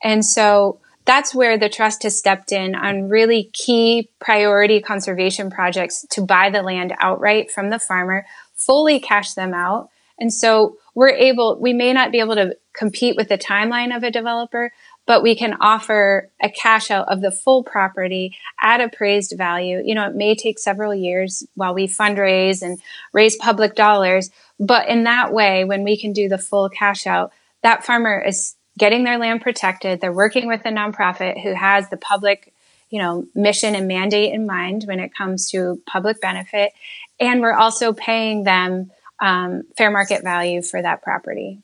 and 0.00 0.24
so 0.24 0.78
that's 1.04 1.34
where 1.34 1.58
the 1.58 1.68
trust 1.68 2.04
has 2.04 2.16
stepped 2.16 2.52
in 2.52 2.74
on 2.74 3.08
really 3.08 3.50
key 3.52 4.10
priority 4.20 4.80
conservation 4.80 5.50
projects 5.50 6.06
to 6.10 6.22
buy 6.22 6.50
the 6.50 6.62
land 6.62 6.94
outright 7.00 7.50
from 7.50 7.70
the 7.70 7.78
farmer, 7.78 8.24
fully 8.54 9.00
cash 9.00 9.34
them 9.34 9.52
out. 9.52 9.88
And 10.18 10.32
so 10.32 10.76
we're 10.94 11.10
able, 11.10 11.58
we 11.60 11.72
may 11.72 11.92
not 11.92 12.12
be 12.12 12.20
able 12.20 12.36
to 12.36 12.56
compete 12.72 13.16
with 13.16 13.28
the 13.28 13.38
timeline 13.38 13.94
of 13.94 14.04
a 14.04 14.10
developer, 14.10 14.72
but 15.06 15.22
we 15.22 15.34
can 15.34 15.54
offer 15.60 16.30
a 16.40 16.48
cash 16.48 16.90
out 16.90 17.08
of 17.08 17.20
the 17.20 17.32
full 17.32 17.64
property 17.64 18.36
at 18.62 18.80
appraised 18.80 19.34
value. 19.36 19.82
You 19.84 19.94
know, 19.94 20.06
it 20.06 20.14
may 20.14 20.36
take 20.36 20.58
several 20.58 20.94
years 20.94 21.44
while 21.54 21.74
we 21.74 21.88
fundraise 21.88 22.62
and 22.62 22.78
raise 23.12 23.36
public 23.36 23.74
dollars, 23.74 24.30
but 24.60 24.88
in 24.88 25.04
that 25.04 25.32
way, 25.32 25.64
when 25.64 25.82
we 25.82 25.98
can 26.00 26.12
do 26.12 26.28
the 26.28 26.38
full 26.38 26.68
cash 26.68 27.06
out, 27.06 27.32
that 27.62 27.84
farmer 27.84 28.22
is 28.24 28.54
getting 28.78 29.04
their 29.04 29.18
land 29.18 29.42
protected. 29.42 30.00
They're 30.00 30.12
working 30.12 30.46
with 30.46 30.64
a 30.64 30.70
nonprofit 30.70 31.42
who 31.42 31.54
has 31.54 31.88
the 31.88 31.96
public, 31.96 32.52
you 32.90 32.98
know, 32.98 33.26
mission 33.34 33.74
and 33.74 33.88
mandate 33.88 34.32
in 34.32 34.46
mind 34.46 34.84
when 34.86 35.00
it 35.00 35.14
comes 35.14 35.50
to 35.50 35.80
public 35.86 36.20
benefit. 36.20 36.72
And 37.20 37.40
we're 37.40 37.54
also 37.54 37.92
paying 37.92 38.44
them 38.44 38.90
um, 39.20 39.62
fair 39.76 39.90
market 39.90 40.22
value 40.22 40.62
for 40.62 40.80
that 40.80 41.02
property. 41.02 41.60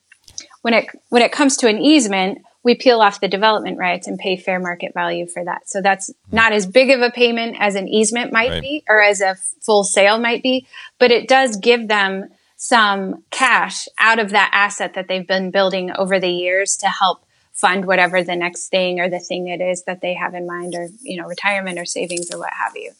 When 0.62 0.74
it 0.74 0.86
when 1.08 1.22
it 1.22 1.32
comes 1.32 1.56
to 1.58 1.68
an 1.68 1.78
easement, 1.78 2.38
we 2.62 2.74
peel 2.74 3.00
off 3.00 3.20
the 3.20 3.28
development 3.28 3.78
rights 3.78 4.06
and 4.06 4.18
pay 4.18 4.36
fair 4.36 4.60
market 4.60 4.92
value 4.92 5.26
for 5.26 5.44
that. 5.44 5.68
So 5.68 5.80
that's 5.80 6.12
not 6.30 6.52
as 6.52 6.66
big 6.66 6.90
of 6.90 7.00
a 7.00 7.10
payment 7.10 7.56
as 7.58 7.74
an 7.74 7.88
easement 7.88 8.32
might 8.32 8.50
right. 8.50 8.62
be 8.62 8.84
or 8.88 9.02
as 9.02 9.20
a 9.20 9.36
full 9.60 9.84
sale 9.84 10.18
might 10.18 10.42
be, 10.42 10.66
but 10.98 11.10
it 11.10 11.28
does 11.28 11.56
give 11.56 11.88
them 11.88 12.28
some 12.60 13.22
cash 13.30 13.86
out 14.00 14.18
of 14.18 14.30
that 14.30 14.50
asset 14.52 14.94
that 14.94 15.06
they've 15.06 15.28
been 15.28 15.52
building 15.52 15.92
over 15.96 16.18
the 16.18 16.28
years 16.28 16.76
to 16.76 16.88
help 16.88 17.24
fund 17.52 17.84
whatever 17.84 18.22
the 18.22 18.34
next 18.34 18.66
thing 18.66 18.98
or 18.98 19.08
the 19.08 19.20
thing 19.20 19.46
it 19.46 19.60
is 19.60 19.84
that 19.84 20.00
they 20.00 20.12
have 20.12 20.34
in 20.34 20.44
mind 20.44 20.74
or 20.74 20.88
you 21.00 21.16
know 21.16 21.26
retirement 21.28 21.78
or 21.78 21.84
savings 21.84 22.30
or 22.32 22.38
what 22.38 22.52
have 22.52 22.76
you. 22.76 22.90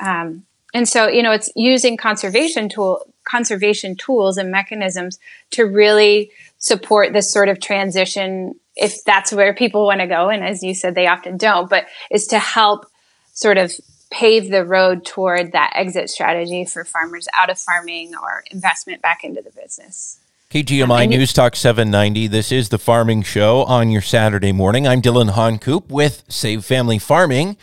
Um, 0.00 0.44
and 0.74 0.88
so 0.88 1.06
you 1.06 1.22
know 1.22 1.30
it's 1.30 1.48
using 1.54 1.96
conservation 1.96 2.68
tool 2.68 3.00
conservation 3.22 3.94
tools 3.94 4.36
and 4.36 4.50
mechanisms 4.50 5.20
to 5.52 5.62
really 5.62 6.32
support 6.58 7.12
this 7.12 7.32
sort 7.32 7.48
of 7.48 7.60
transition 7.60 8.58
if 8.74 9.04
that's 9.04 9.32
where 9.32 9.54
people 9.54 9.86
want 9.86 10.00
to 10.00 10.08
go 10.08 10.28
and 10.28 10.42
as 10.42 10.62
you 10.62 10.74
said 10.74 10.96
they 10.96 11.06
often 11.06 11.36
don't 11.36 11.70
but 11.70 11.86
is 12.10 12.26
to 12.26 12.38
help 12.38 12.86
sort 13.32 13.58
of 13.58 13.72
pave 14.10 14.50
the 14.50 14.64
road 14.64 15.04
toward 15.04 15.52
that 15.52 15.72
exit 15.74 16.10
strategy 16.10 16.64
for 16.64 16.84
farmers 16.84 17.28
out 17.34 17.50
of 17.50 17.58
farming 17.58 18.14
or 18.20 18.44
investment 18.50 19.02
back 19.02 19.24
into 19.24 19.42
the 19.42 19.50
business. 19.50 20.20
KGMI 20.50 21.04
um, 21.04 21.10
News 21.10 21.34
Talk 21.34 21.54
790. 21.54 22.26
This 22.26 22.50
is 22.50 22.70
the 22.70 22.78
Farming 22.78 23.22
Show 23.22 23.64
on 23.64 23.90
your 23.90 24.00
Saturday 24.00 24.50
morning. 24.50 24.88
I'm 24.88 25.02
Dillon 25.02 25.28
Honcoop 25.28 25.90
with 25.90 26.24
Save 26.26 26.64
Family 26.64 26.98
Farming, 26.98 27.58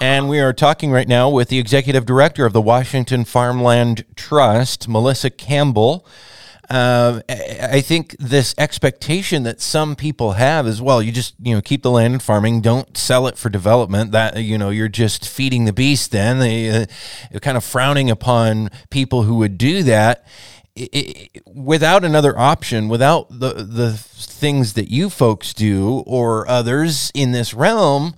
and 0.00 0.26
we 0.26 0.40
are 0.40 0.54
talking 0.54 0.90
right 0.90 1.06
now 1.06 1.28
with 1.28 1.50
the 1.50 1.58
Executive 1.58 2.06
Director 2.06 2.46
of 2.46 2.54
the 2.54 2.62
Washington 2.62 3.26
Farmland 3.26 4.06
Trust, 4.16 4.88
Melissa 4.88 5.28
Campbell. 5.28 6.06
Uh, 6.70 7.20
I 7.28 7.80
think 7.80 8.14
this 8.20 8.54
expectation 8.56 9.42
that 9.42 9.60
some 9.60 9.96
people 9.96 10.32
have 10.32 10.68
is 10.68 10.80
well, 10.80 11.02
you 11.02 11.10
just 11.10 11.34
you 11.42 11.54
know 11.54 11.60
keep 11.60 11.82
the 11.82 11.90
land 11.90 12.14
in 12.14 12.20
farming, 12.20 12.60
don't 12.60 12.96
sell 12.96 13.26
it 13.26 13.36
for 13.36 13.48
development. 13.48 14.12
That 14.12 14.36
you 14.36 14.56
know 14.56 14.70
you're 14.70 14.88
just 14.88 15.28
feeding 15.28 15.64
the 15.64 15.72
beast. 15.72 16.12
Then 16.12 16.38
they 16.38 16.82
uh, 16.82 16.86
kind 17.40 17.56
of 17.56 17.64
frowning 17.64 18.08
upon 18.08 18.70
people 18.88 19.24
who 19.24 19.34
would 19.36 19.58
do 19.58 19.82
that. 19.82 20.24
It, 20.76 21.42
without 21.44 22.04
another 22.04 22.38
option, 22.38 22.88
without 22.88 23.28
the 23.30 23.52
the 23.54 23.92
things 23.92 24.74
that 24.74 24.90
you 24.92 25.10
folks 25.10 25.52
do 25.52 26.04
or 26.06 26.46
others 26.48 27.10
in 27.14 27.32
this 27.32 27.52
realm, 27.52 28.14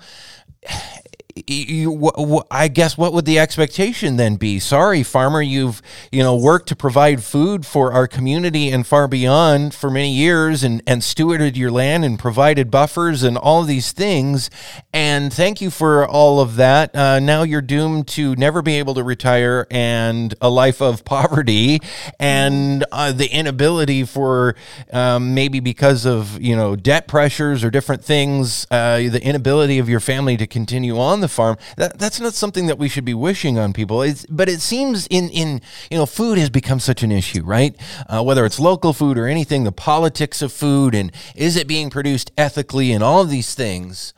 you, 1.47 2.43
I 2.51 2.69
guess 2.69 2.99
what 2.99 3.13
would 3.13 3.25
the 3.25 3.39
expectation 3.39 4.17
then 4.17 4.37
be? 4.37 4.59
Sorry, 4.59 5.03
farmer, 5.03 5.41
you've 5.41 5.81
you 6.11 6.23
know 6.23 6.37
worked 6.37 6.69
to 6.69 6.77
provide 6.77 7.23
food 7.23 7.65
for 7.67 7.93
our 7.93 8.07
community 8.07 8.71
and 8.71 8.87
far 8.87 9.09
beyond 9.09 9.75
for 9.75 9.91
many 9.91 10.13
years, 10.13 10.63
and 10.63 10.83
and 10.87 11.03
stewarded 11.03 11.57
your 11.57 11.71
land 11.71 12.05
and 12.05 12.19
provided 12.19 12.71
buffers 12.71 13.23
and 13.23 13.39
all 13.39 13.63
these 13.63 13.93
things. 13.93 14.51
And 14.93 15.33
thank 15.33 15.61
you 15.61 15.71
for 15.71 16.07
all 16.07 16.41
of 16.41 16.57
that. 16.57 16.95
Uh, 16.95 17.19
now 17.21 17.43
you're 17.43 17.63
doomed 17.63 18.09
to 18.09 18.35
never 18.37 18.61
be 18.61 18.79
able 18.79 18.95
to 18.95 19.03
retire 19.03 19.67
and 19.71 20.35
a 20.41 20.51
life 20.51 20.83
of 20.83 21.05
poverty 21.13 21.81
and 22.21 22.85
uh, 22.93 23.13
the 23.13 23.29
inability 23.29 24.05
for 24.05 24.55
um, 24.93 25.35
maybe 25.35 25.61
because 25.61 26.05
of 26.05 26.41
you 26.41 26.55
know 26.55 26.77
debt 26.77 27.09
pressures 27.09 27.65
or 27.65 27.71
different 27.71 28.05
things, 28.05 28.67
uh, 28.71 28.97
the 28.99 29.21
inability 29.23 29.79
of 29.79 29.89
your 29.89 30.01
family 30.01 30.37
to 30.37 30.47
continue 30.47 30.99
on 30.99 31.22
the 31.23 31.29
farm. 31.29 31.57
That, 31.79 31.99
that's 31.99 32.21
not 32.21 32.35
something 32.35 32.67
that 32.67 32.79
we 32.79 32.89
should 32.89 33.05
be 33.05 33.15
wishing 33.15 33.59
on 33.59 33.73
people. 33.73 34.03
It's, 34.03 34.27
but 34.27 34.49
it 34.49 34.61
seems 34.61 35.07
in, 35.07 35.31
in, 35.31 35.63
you 35.91 35.97
know, 35.97 36.07
food 36.07 36.37
has 36.37 36.51
become 36.51 36.79
such 36.79 37.03
an 37.03 37.11
issue, 37.11 37.43
right? 37.43 37.75
Uh, 38.09 38.23
whether 38.23 38.45
it's 38.45 38.61
local 38.61 38.93
food 38.93 39.17
or 39.17 39.27
anything, 39.27 39.65
the 39.65 39.73
politics 39.73 40.43
of 40.43 40.53
food 40.53 40.95
and 40.95 41.11
is 41.35 41.57
it 41.57 41.67
being 41.67 41.89
produced 41.89 42.31
ethically 42.37 42.93
and 42.93 43.03
all 43.03 43.23
of 43.23 43.31
these 43.31 43.55
things. 43.55 44.13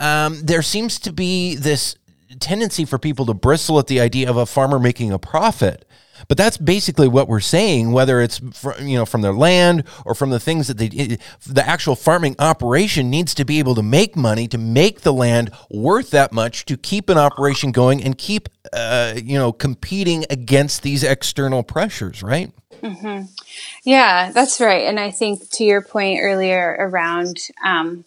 Um, 0.00 0.40
there 0.42 0.62
seems 0.62 0.98
to 1.00 1.12
be 1.12 1.54
this 1.54 1.96
tendency 2.40 2.84
for 2.84 2.98
people 2.98 3.26
to 3.26 3.34
bristle 3.34 3.78
at 3.78 3.86
the 3.86 4.00
idea 4.00 4.28
of 4.28 4.36
a 4.36 4.46
farmer 4.46 4.78
making 4.78 5.12
a 5.12 5.18
profit. 5.18 5.86
But 6.28 6.38
that's 6.38 6.56
basically 6.56 7.08
what 7.08 7.28
we're 7.28 7.40
saying, 7.40 7.92
whether 7.92 8.20
it's 8.20 8.38
from, 8.52 8.86
you 8.86 8.96
know 8.96 9.06
from 9.06 9.22
their 9.22 9.32
land 9.32 9.84
or 10.04 10.14
from 10.14 10.30
the 10.30 10.40
things 10.40 10.68
that 10.68 10.78
they 10.78 10.88
the 11.46 11.66
actual 11.66 11.96
farming 11.96 12.36
operation 12.38 13.10
needs 13.10 13.34
to 13.34 13.44
be 13.44 13.58
able 13.58 13.74
to 13.74 13.82
make 13.82 14.16
money 14.16 14.48
to 14.48 14.58
make 14.58 15.02
the 15.02 15.12
land 15.12 15.50
worth 15.70 16.10
that 16.10 16.32
much 16.32 16.64
to 16.66 16.76
keep 16.76 17.08
an 17.08 17.18
operation 17.18 17.72
going 17.72 18.02
and 18.02 18.18
keep 18.18 18.48
uh, 18.72 19.14
you 19.22 19.38
know 19.38 19.52
competing 19.52 20.24
against 20.30 20.82
these 20.82 21.02
external 21.02 21.62
pressures, 21.62 22.22
right? 22.22 22.52
Mm-hmm. 22.82 23.26
Yeah, 23.84 24.32
that's 24.32 24.60
right. 24.60 24.86
And 24.88 24.98
I 24.98 25.10
think 25.10 25.48
to 25.50 25.64
your 25.64 25.82
point 25.82 26.20
earlier 26.20 26.76
around 26.78 27.36
um, 27.64 28.04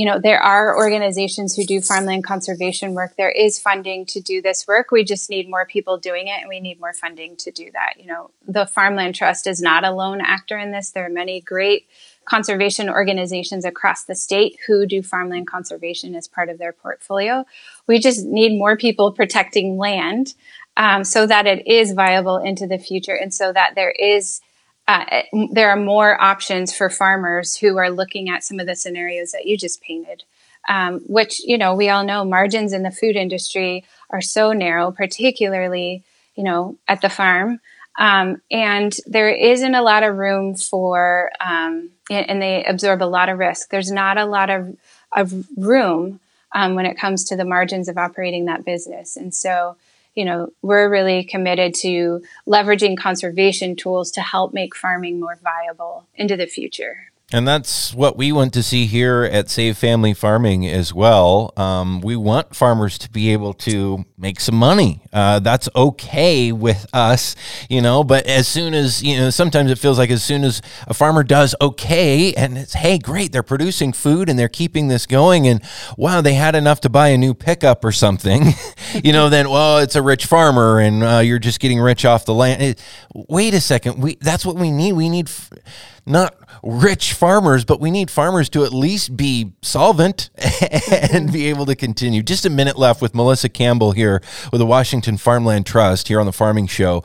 you 0.00 0.06
know, 0.06 0.18
there 0.18 0.42
are 0.42 0.78
organizations 0.78 1.54
who 1.54 1.62
do 1.62 1.82
farmland 1.82 2.24
conservation 2.24 2.94
work. 2.94 3.16
There 3.18 3.30
is 3.30 3.58
funding 3.58 4.06
to 4.06 4.18
do 4.18 4.40
this 4.40 4.66
work. 4.66 4.90
We 4.90 5.04
just 5.04 5.28
need 5.28 5.50
more 5.50 5.66
people 5.66 5.98
doing 5.98 6.26
it 6.28 6.40
and 6.40 6.48
we 6.48 6.58
need 6.58 6.80
more 6.80 6.94
funding 6.94 7.36
to 7.36 7.50
do 7.50 7.70
that. 7.72 8.00
You 8.00 8.06
know, 8.06 8.30
the 8.48 8.64
Farmland 8.64 9.14
Trust 9.14 9.46
is 9.46 9.60
not 9.60 9.84
a 9.84 9.90
lone 9.90 10.22
actor 10.22 10.56
in 10.56 10.72
this. 10.72 10.88
There 10.88 11.04
are 11.04 11.10
many 11.10 11.42
great 11.42 11.86
conservation 12.24 12.88
organizations 12.88 13.66
across 13.66 14.04
the 14.04 14.14
state 14.14 14.56
who 14.66 14.86
do 14.86 15.02
farmland 15.02 15.48
conservation 15.48 16.14
as 16.14 16.26
part 16.26 16.48
of 16.48 16.56
their 16.56 16.72
portfolio. 16.72 17.44
We 17.86 17.98
just 17.98 18.24
need 18.24 18.58
more 18.58 18.78
people 18.78 19.12
protecting 19.12 19.76
land 19.76 20.32
um, 20.78 21.04
so 21.04 21.26
that 21.26 21.46
it 21.46 21.66
is 21.66 21.92
viable 21.92 22.38
into 22.38 22.66
the 22.66 22.78
future 22.78 23.14
and 23.14 23.34
so 23.34 23.52
that 23.52 23.74
there 23.74 23.90
is 23.90 24.40
uh, 24.88 25.22
there 25.52 25.70
are 25.70 25.76
more 25.76 26.20
options 26.20 26.74
for 26.74 26.90
farmers 26.90 27.56
who 27.56 27.76
are 27.76 27.90
looking 27.90 28.28
at 28.28 28.42
some 28.42 28.58
of 28.58 28.66
the 28.66 28.74
scenarios 28.74 29.32
that 29.32 29.46
you 29.46 29.56
just 29.56 29.80
painted. 29.82 30.24
Um, 30.68 31.00
which 31.06 31.40
you 31.42 31.56
know 31.56 31.74
we 31.74 31.88
all 31.88 32.04
know 32.04 32.22
margins 32.22 32.74
in 32.74 32.82
the 32.82 32.90
food 32.90 33.16
industry 33.16 33.82
are 34.10 34.20
so 34.20 34.52
narrow, 34.52 34.90
particularly 34.90 36.04
you 36.34 36.44
know 36.44 36.76
at 36.86 37.00
the 37.00 37.08
farm, 37.08 37.60
um, 37.98 38.42
and 38.50 38.94
there 39.06 39.30
isn't 39.30 39.74
a 39.74 39.82
lot 39.82 40.02
of 40.02 40.16
room 40.16 40.54
for 40.54 41.30
um, 41.40 41.90
and 42.10 42.42
they 42.42 42.62
absorb 42.64 43.02
a 43.02 43.04
lot 43.04 43.30
of 43.30 43.38
risk. 43.38 43.70
There's 43.70 43.90
not 43.90 44.18
a 44.18 44.26
lot 44.26 44.50
of 44.50 44.76
of 45.16 45.46
room 45.56 46.20
um, 46.54 46.74
when 46.74 46.84
it 46.84 46.98
comes 46.98 47.24
to 47.24 47.36
the 47.36 47.44
margins 47.44 47.88
of 47.88 47.96
operating 47.96 48.44
that 48.44 48.64
business, 48.64 49.16
and 49.16 49.34
so 49.34 49.76
you 50.14 50.24
know, 50.24 50.52
we're 50.62 50.90
really 50.90 51.24
committed 51.24 51.74
to 51.74 52.22
leveraging 52.46 52.96
conservation 52.96 53.76
tools 53.76 54.10
to 54.12 54.20
help 54.20 54.52
make 54.52 54.76
farming 54.76 55.20
more 55.20 55.38
viable 55.42 56.06
into 56.14 56.36
the 56.36 56.46
future. 56.46 57.09
And 57.32 57.46
that's 57.46 57.94
what 57.94 58.16
we 58.16 58.32
want 58.32 58.52
to 58.54 58.62
see 58.62 58.86
here 58.86 59.22
at 59.22 59.48
Save 59.48 59.78
Family 59.78 60.14
Farming 60.14 60.66
as 60.66 60.92
well. 60.92 61.52
Um, 61.56 62.00
we 62.00 62.16
want 62.16 62.56
farmers 62.56 62.98
to 62.98 63.10
be 63.10 63.32
able 63.32 63.54
to 63.54 64.04
make 64.18 64.40
some 64.40 64.56
money. 64.56 65.02
Uh, 65.12 65.38
that's 65.38 65.68
okay 65.76 66.50
with 66.50 66.88
us, 66.92 67.36
you 67.68 67.80
know. 67.80 68.02
But 68.02 68.26
as 68.26 68.48
soon 68.48 68.74
as 68.74 69.00
you 69.04 69.16
know, 69.16 69.30
sometimes 69.30 69.70
it 69.70 69.78
feels 69.78 69.96
like 69.96 70.10
as 70.10 70.24
soon 70.24 70.42
as 70.42 70.60
a 70.88 70.94
farmer 70.94 71.22
does 71.22 71.54
okay, 71.60 72.34
and 72.34 72.58
it's 72.58 72.72
hey, 72.72 72.98
great, 72.98 73.30
they're 73.30 73.44
producing 73.44 73.92
food 73.92 74.28
and 74.28 74.36
they're 74.36 74.48
keeping 74.48 74.88
this 74.88 75.06
going, 75.06 75.46
and 75.46 75.62
wow, 75.96 76.20
they 76.20 76.34
had 76.34 76.56
enough 76.56 76.80
to 76.80 76.88
buy 76.88 77.08
a 77.08 77.18
new 77.18 77.32
pickup 77.32 77.84
or 77.84 77.92
something, 77.92 78.54
you 79.04 79.12
know. 79.12 79.28
Then 79.28 79.48
well, 79.48 79.78
it's 79.78 79.94
a 79.94 80.02
rich 80.02 80.26
farmer, 80.26 80.80
and 80.80 81.04
uh, 81.04 81.18
you're 81.18 81.38
just 81.38 81.60
getting 81.60 81.78
rich 81.78 82.04
off 82.04 82.24
the 82.24 82.34
land. 82.34 82.60
It, 82.60 82.82
wait 83.14 83.54
a 83.54 83.60
second, 83.60 84.02
we 84.02 84.16
that's 84.16 84.44
what 84.44 84.56
we 84.56 84.72
need. 84.72 84.94
We 84.94 85.08
need. 85.08 85.28
F- 85.28 85.50
not 86.06 86.39
rich 86.62 87.12
farmers, 87.12 87.64
but 87.64 87.80
we 87.80 87.90
need 87.90 88.10
farmers 88.10 88.48
to 88.50 88.64
at 88.64 88.72
least 88.72 89.16
be 89.16 89.52
solvent 89.62 90.30
and 91.12 91.32
be 91.32 91.46
able 91.48 91.66
to 91.66 91.74
continue. 91.74 92.22
Just 92.22 92.46
a 92.46 92.50
minute 92.50 92.78
left 92.78 93.00
with 93.02 93.14
Melissa 93.14 93.48
Campbell 93.48 93.92
here 93.92 94.22
with 94.52 94.58
the 94.58 94.66
Washington 94.66 95.16
Farmland 95.16 95.66
Trust 95.66 96.08
here 96.08 96.20
on 96.20 96.26
the 96.26 96.32
Farming 96.32 96.66
Show. 96.66 97.04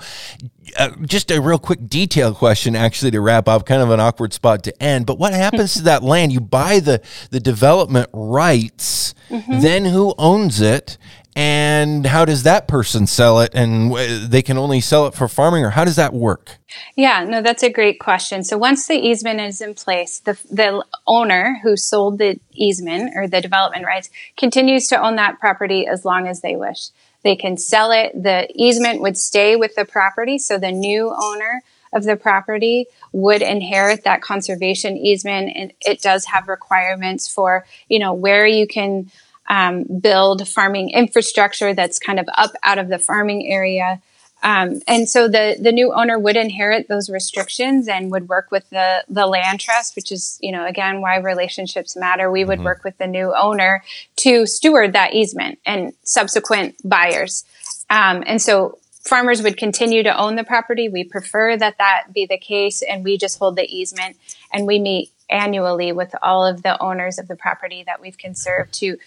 Uh, 0.77 0.89
just 1.03 1.31
a 1.31 1.39
real 1.39 1.59
quick 1.59 1.87
detail 1.87 2.33
question, 2.33 2.75
actually, 2.75 3.11
to 3.11 3.21
wrap 3.21 3.47
up. 3.47 3.65
Kind 3.65 3.81
of 3.81 3.91
an 3.91 3.99
awkward 3.99 4.33
spot 4.33 4.63
to 4.63 4.83
end. 4.83 5.05
But 5.05 5.19
what 5.19 5.33
happens 5.33 5.75
to 5.75 5.83
that 5.83 6.03
land? 6.03 6.33
You 6.33 6.41
buy 6.41 6.79
the 6.79 7.01
the 7.29 7.39
development 7.39 8.09
rights, 8.11 9.13
mm-hmm. 9.29 9.61
then 9.61 9.85
who 9.85 10.13
owns 10.17 10.61
it? 10.61 10.97
And 11.35 12.05
how 12.05 12.23
does 12.23 12.43
that 12.43 12.67
person 12.67 13.07
sell 13.07 13.41
it? 13.41 13.51
And 13.53 13.93
they 14.29 14.41
can 14.41 14.57
only 14.57 14.79
sell 14.79 15.05
it 15.07 15.13
for 15.13 15.27
farming 15.27 15.65
or 15.65 15.71
how 15.71 15.83
does 15.83 15.97
that 15.97 16.13
work? 16.13 16.57
Yeah 16.95 17.23
no 17.23 17.41
that's 17.41 17.63
a 17.63 17.69
great 17.69 17.99
question. 17.99 18.43
So 18.43 18.57
once 18.57 18.87
the 18.87 18.95
easement 18.95 19.41
is 19.41 19.61
in 19.61 19.73
place 19.73 20.19
the, 20.19 20.37
the 20.49 20.83
owner 21.05 21.59
who 21.63 21.75
sold 21.75 22.17
the 22.17 22.39
easement 22.53 23.15
or 23.15 23.27
the 23.27 23.41
development 23.41 23.85
rights 23.85 24.09
continues 24.37 24.87
to 24.87 25.01
own 25.01 25.17
that 25.17 25.39
property 25.39 25.85
as 25.87 26.05
long 26.05 26.27
as 26.27 26.41
they 26.41 26.55
wish. 26.55 26.89
They 27.23 27.35
can 27.35 27.57
sell 27.57 27.91
it. 27.91 28.11
The 28.21 28.47
easement 28.53 29.01
would 29.01 29.17
stay 29.17 29.55
with 29.55 29.75
the 29.75 29.83
property 29.83 30.37
so 30.37 30.57
the 30.57 30.71
new 30.71 31.13
owner 31.13 31.63
of 31.91 32.03
the 32.03 32.15
property 32.15 32.87
would 33.13 33.41
inherit 33.41 34.03
that 34.03 34.21
conservation 34.21 34.97
easement 34.97 35.51
and 35.55 35.73
it 35.81 36.01
does 36.01 36.25
have 36.25 36.49
requirements 36.49 37.27
for 37.27 37.65
you 37.87 37.97
know 37.97 38.13
where 38.13 38.45
you 38.45 38.67
can 38.67 39.09
um, 39.47 39.83
build 39.83 40.47
farming 40.47 40.89
infrastructure 40.89 41.73
that's 41.73 41.99
kind 41.99 42.19
of 42.19 42.27
up 42.35 42.51
out 42.63 42.77
of 42.77 42.89
the 42.89 42.99
farming 42.99 43.47
area. 43.47 44.01
Um, 44.43 44.81
and 44.87 45.09
so 45.09 45.27
the 45.27 45.57
the 45.59 45.71
new 45.71 45.91
owner 45.93 46.19
would 46.19 46.35
inherit 46.35 46.87
those 46.87 47.09
restrictions 47.09 47.87
and 47.87 48.11
would 48.11 48.29
work 48.29 48.51
with 48.51 48.69
the 48.69 49.03
the 49.09 49.25
land 49.25 49.59
trust, 49.59 49.95
which 49.95 50.11
is 50.11 50.37
you 50.41 50.51
know 50.51 50.65
again 50.65 51.01
why 51.01 51.17
relationships 51.17 51.95
matter. 51.95 52.29
We 52.29 52.45
would 52.45 52.57
mm-hmm. 52.57 52.65
work 52.65 52.83
with 52.83 52.97
the 52.97 53.07
new 53.07 53.33
owner 53.35 53.83
to 54.17 54.45
steward 54.45 54.93
that 54.93 55.13
easement 55.13 55.59
and 55.65 55.93
subsequent 56.03 56.75
buyers. 56.83 57.43
Um, 57.89 58.23
and 58.27 58.41
so 58.41 58.77
farmers 59.01 59.41
would 59.41 59.57
continue 59.57 60.03
to 60.03 60.15
own 60.15 60.35
the 60.35 60.43
property. 60.43 60.89
We 60.89 61.03
prefer 61.03 61.57
that 61.57 61.77
that 61.77 62.13
be 62.13 62.25
the 62.25 62.37
case, 62.37 62.81
and 62.81 63.03
we 63.03 63.17
just 63.17 63.39
hold 63.39 63.55
the 63.55 63.65
easement. 63.65 64.17
And 64.53 64.67
we 64.67 64.79
meet 64.79 65.11
annually 65.29 65.91
with 65.91 66.13
all 66.21 66.45
of 66.45 66.61
the 66.61 66.79
owners 66.81 67.17
of 67.17 67.27
the 67.27 67.35
property 67.35 67.83
that 67.85 67.99
we've 67.99 68.17
conserved 68.17 68.73
to 68.75 68.97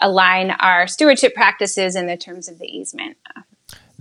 align 0.00 0.52
our 0.52 0.86
stewardship 0.86 1.34
practices 1.34 1.96
in 1.96 2.06
the 2.06 2.16
terms 2.16 2.48
of 2.48 2.58
the 2.58 2.66
easement. 2.66 3.16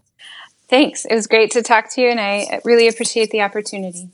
Thanks. 0.69 1.05
It 1.05 1.15
was 1.15 1.27
great 1.27 1.51
to 1.51 1.61
talk 1.61 1.89
to 1.93 2.01
you, 2.01 2.09
and 2.09 2.19
I 2.19 2.61
really 2.63 2.87
appreciate 2.87 3.31
the 3.31 3.41
opportunity. 3.41 4.09